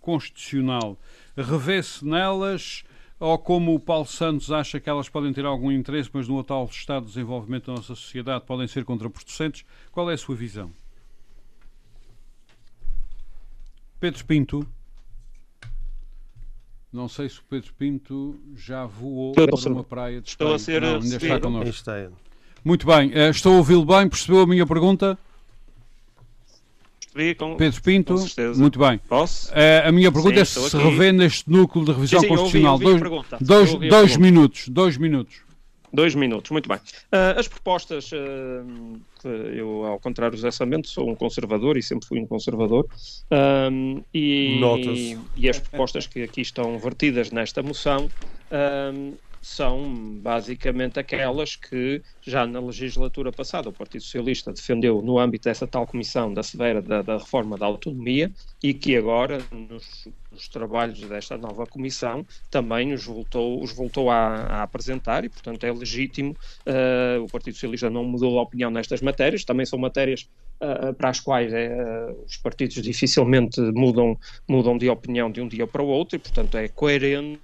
[0.00, 0.98] constitucional,
[1.36, 2.82] revê-se nelas
[3.20, 6.64] ou como o Paulo Santos acha que elas podem ter algum interesse, mas no atual
[6.64, 9.64] estado de desenvolvimento da nossa sociedade podem ser contraproducentes?
[9.92, 10.72] Qual é a sua visão?
[14.00, 14.66] Pedro Pinto.
[16.90, 20.54] Não sei se o Pedro Pinto já voou para uma praia de Espanha.
[20.54, 21.68] Estou a ser não, ainda está connosco.
[21.68, 22.10] Está.
[22.64, 25.18] Muito bem, eh, estou a ouvi-lo bem, percebeu a minha pergunta?
[27.12, 28.98] Percebi, com, Pedro Pinto, com muito bem.
[29.08, 29.50] Posso?
[29.54, 30.86] Eh, a minha pergunta Sim, é se aqui.
[30.88, 32.72] revê neste núcleo de revisão Sim, sim, ouvi- constitucional.
[32.74, 33.38] ouvi a dois pergunta.
[33.40, 35.42] dois, ouvi dois minutos, dois minutos.
[35.92, 36.78] Dois minutos, muito bem.
[37.10, 42.06] Ah, as propostas, que eu, ao contrário do José Samento, sou um conservador e sempre
[42.06, 42.86] fui um conservador,
[43.28, 44.60] Ahm, e,
[45.36, 48.08] e as propostas que aqui estão vertidas nesta moção
[49.40, 55.66] são basicamente aquelas que já na legislatura passada o Partido Socialista defendeu no âmbito dessa
[55.66, 58.30] tal comissão da severa da, da reforma da autonomia
[58.62, 64.16] e que agora nos, nos trabalhos desta nova comissão também os voltou, os voltou a,
[64.16, 66.36] a apresentar e portanto é legítimo
[66.66, 70.28] eh, o Partido Socialista não mudou de opinião nestas matérias, também são matérias
[70.60, 75.66] eh, para as quais eh, os partidos dificilmente mudam, mudam de opinião de um dia
[75.66, 77.40] para o outro e portanto é coerente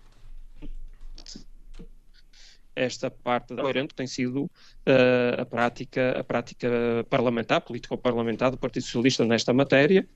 [2.77, 4.51] esta parte da coerente tem sido
[4.85, 6.69] eh, a prática a prática
[7.09, 10.07] parlamentar, político-parlamentar do Partido Socialista nesta matéria.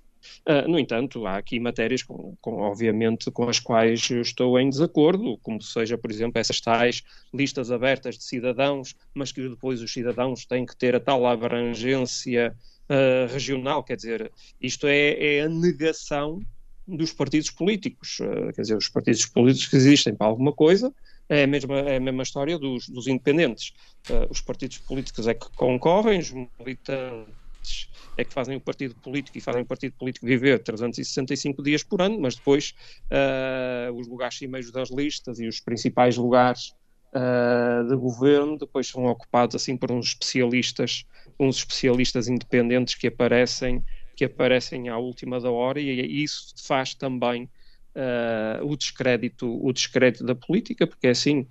[0.44, 4.68] Eh, no entanto, há aqui matérias, com, com, obviamente, com as quais eu estou em
[4.68, 7.02] desacordo, como seja, por exemplo, essas tais
[7.32, 12.54] listas abertas de cidadãos, mas que depois os cidadãos têm que ter a tal abrangência
[12.90, 14.30] eh, regional, quer dizer,
[14.61, 16.40] isto é, é a negação
[16.86, 18.18] dos partidos políticos,
[18.54, 20.92] quer dizer, os partidos políticos que existem para alguma coisa,
[21.30, 23.72] é a mesma, é a mesma história dos, dos independentes.
[24.10, 29.38] Uh, os partidos políticos é que concorrem, os militantes é que fazem o partido político
[29.38, 32.74] e fazem o partido político viver 365 dias por ano, mas depois
[33.12, 36.74] uh, os lugares cimeiros das listas e os principais lugares
[37.14, 41.04] uh, de governo depois são ocupados assim por uns especialistas,
[41.38, 43.84] uns especialistas independentes que aparecem
[44.16, 47.48] que aparecem à última da hora e isso faz também
[47.95, 51.47] Uh, o, descrédito, o descrédito da política, porque é assim,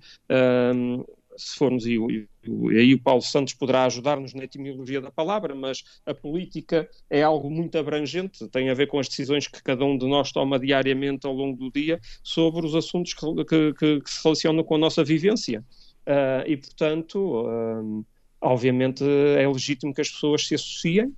[0.74, 1.04] um,
[1.36, 5.82] se formos, e, e, aí o Paulo Santos poderá ajudar-nos na etimologia da palavra, mas
[6.04, 9.96] a política é algo muito abrangente, tem a ver com as decisões que cada um
[9.96, 14.10] de nós toma diariamente ao longo do dia sobre os assuntos que, que, que, que
[14.10, 15.64] se relacionam com a nossa vivência.
[16.06, 18.04] Uh, e, portanto, um,
[18.40, 21.14] obviamente é legítimo que as pessoas se associem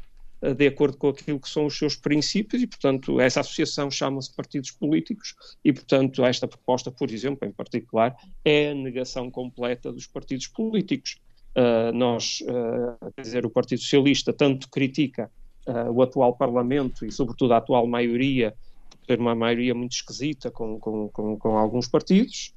[0.56, 4.72] de acordo com aquilo que são os seus princípios e, portanto, essa associação chama-se partidos
[4.72, 10.48] políticos e, portanto, esta proposta, por exemplo, em particular, é a negação completa dos partidos
[10.48, 11.20] políticos.
[11.56, 15.30] Uh, nós, uh, quer dizer, o Partido Socialista tanto critica
[15.68, 18.52] uh, o atual Parlamento e, sobretudo, a atual maioria,
[18.90, 22.52] por ter uma maioria muito esquisita com, com, com, com alguns partidos,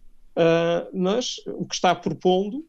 [0.94, 2.66] mas o que está propondo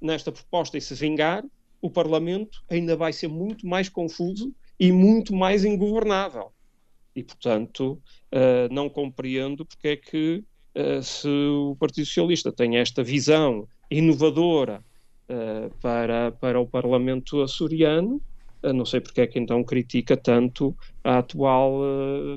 [0.00, 1.44] nesta proposta e se vingar
[1.80, 6.52] o Parlamento ainda vai ser muito mais confuso e muito mais ingovernável.
[7.14, 8.00] E, portanto,
[8.32, 10.44] uh, não compreendo porque é que,
[10.76, 14.84] uh, se o Partido Socialista tem esta visão inovadora
[15.28, 18.20] uh, para, para o Parlamento açoriano,
[18.74, 21.80] não sei porque é que então critica tanto a atual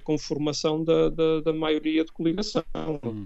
[0.03, 2.63] conformação da, da, da, maioria de coligação.
[3.03, 3.25] Hum.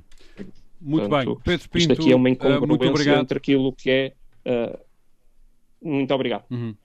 [0.80, 3.22] Muito portanto, bem, Pedro Pinto, isto aqui é uma incongruência obrigado.
[3.22, 4.14] entre aquilo que é
[5.82, 6.46] muito obrigado.
[6.50, 6.76] Uhum.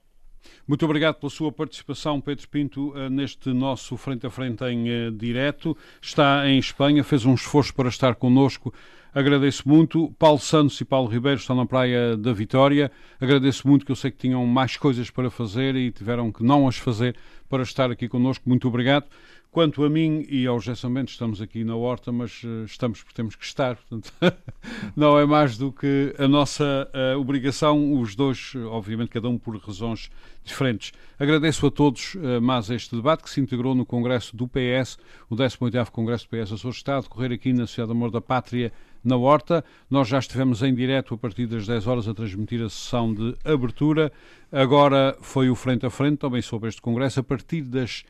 [0.67, 5.11] Muito obrigado pela sua participação, Pedro Pinto, uh, neste nosso frente a frente em uh,
[5.11, 5.77] direto.
[6.01, 8.73] Está em Espanha, fez um esforço para estar connosco.
[9.13, 10.09] Agradeço muito.
[10.17, 12.89] Paulo Santos e Paulo Ribeiro estão na Praia da Vitória.
[13.19, 16.67] Agradeço muito que eu sei que tinham mais coisas para fazer e tiveram que não
[16.67, 17.15] as fazer
[17.49, 18.47] para estar aqui connosco.
[18.47, 19.07] Muito obrigado.
[19.51, 23.13] Quanto a mim e ao José Mendes, estamos aqui na horta, mas uh, estamos porque
[23.13, 23.75] temos que estar.
[23.75, 24.13] Portanto,
[24.95, 29.57] não é mais do que a nossa uh, obrigação, os dois, obviamente, cada um por
[29.57, 30.09] razões
[30.41, 30.93] diferentes.
[31.19, 34.97] Agradeço a todos uh, mais este debate que se integrou no Congresso do PS,
[35.29, 38.71] o 18º Congresso do PS Açores a decorrer aqui na Cidade do Amor da Pátria,
[39.03, 39.65] na Horta.
[39.89, 43.35] Nós já estivemos em direto a partir das 10 horas a transmitir a sessão de
[43.43, 44.13] abertura.
[44.49, 47.19] Agora foi o frente a frente também sobre este Congresso.
[47.19, 48.05] A partir das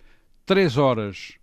[0.46, 1.38] 3 horas,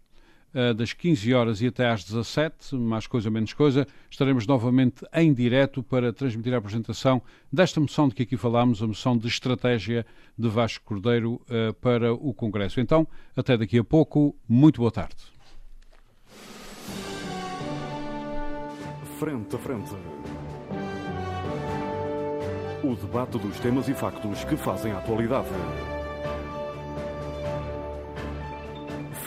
[0.54, 5.32] uh, das 15 horas e até às 17, mais coisa menos coisa, estaremos novamente em
[5.32, 7.22] direto para transmitir a apresentação
[7.52, 10.04] desta moção de que aqui falámos, a moção de estratégia
[10.36, 12.80] de Vasco Cordeiro uh, para o Congresso.
[12.80, 14.36] Então, até daqui a pouco.
[14.48, 15.16] Muito boa tarde.
[19.18, 19.90] Frente a frente.
[22.84, 25.48] O debate dos temas e factos que fazem a atualidade.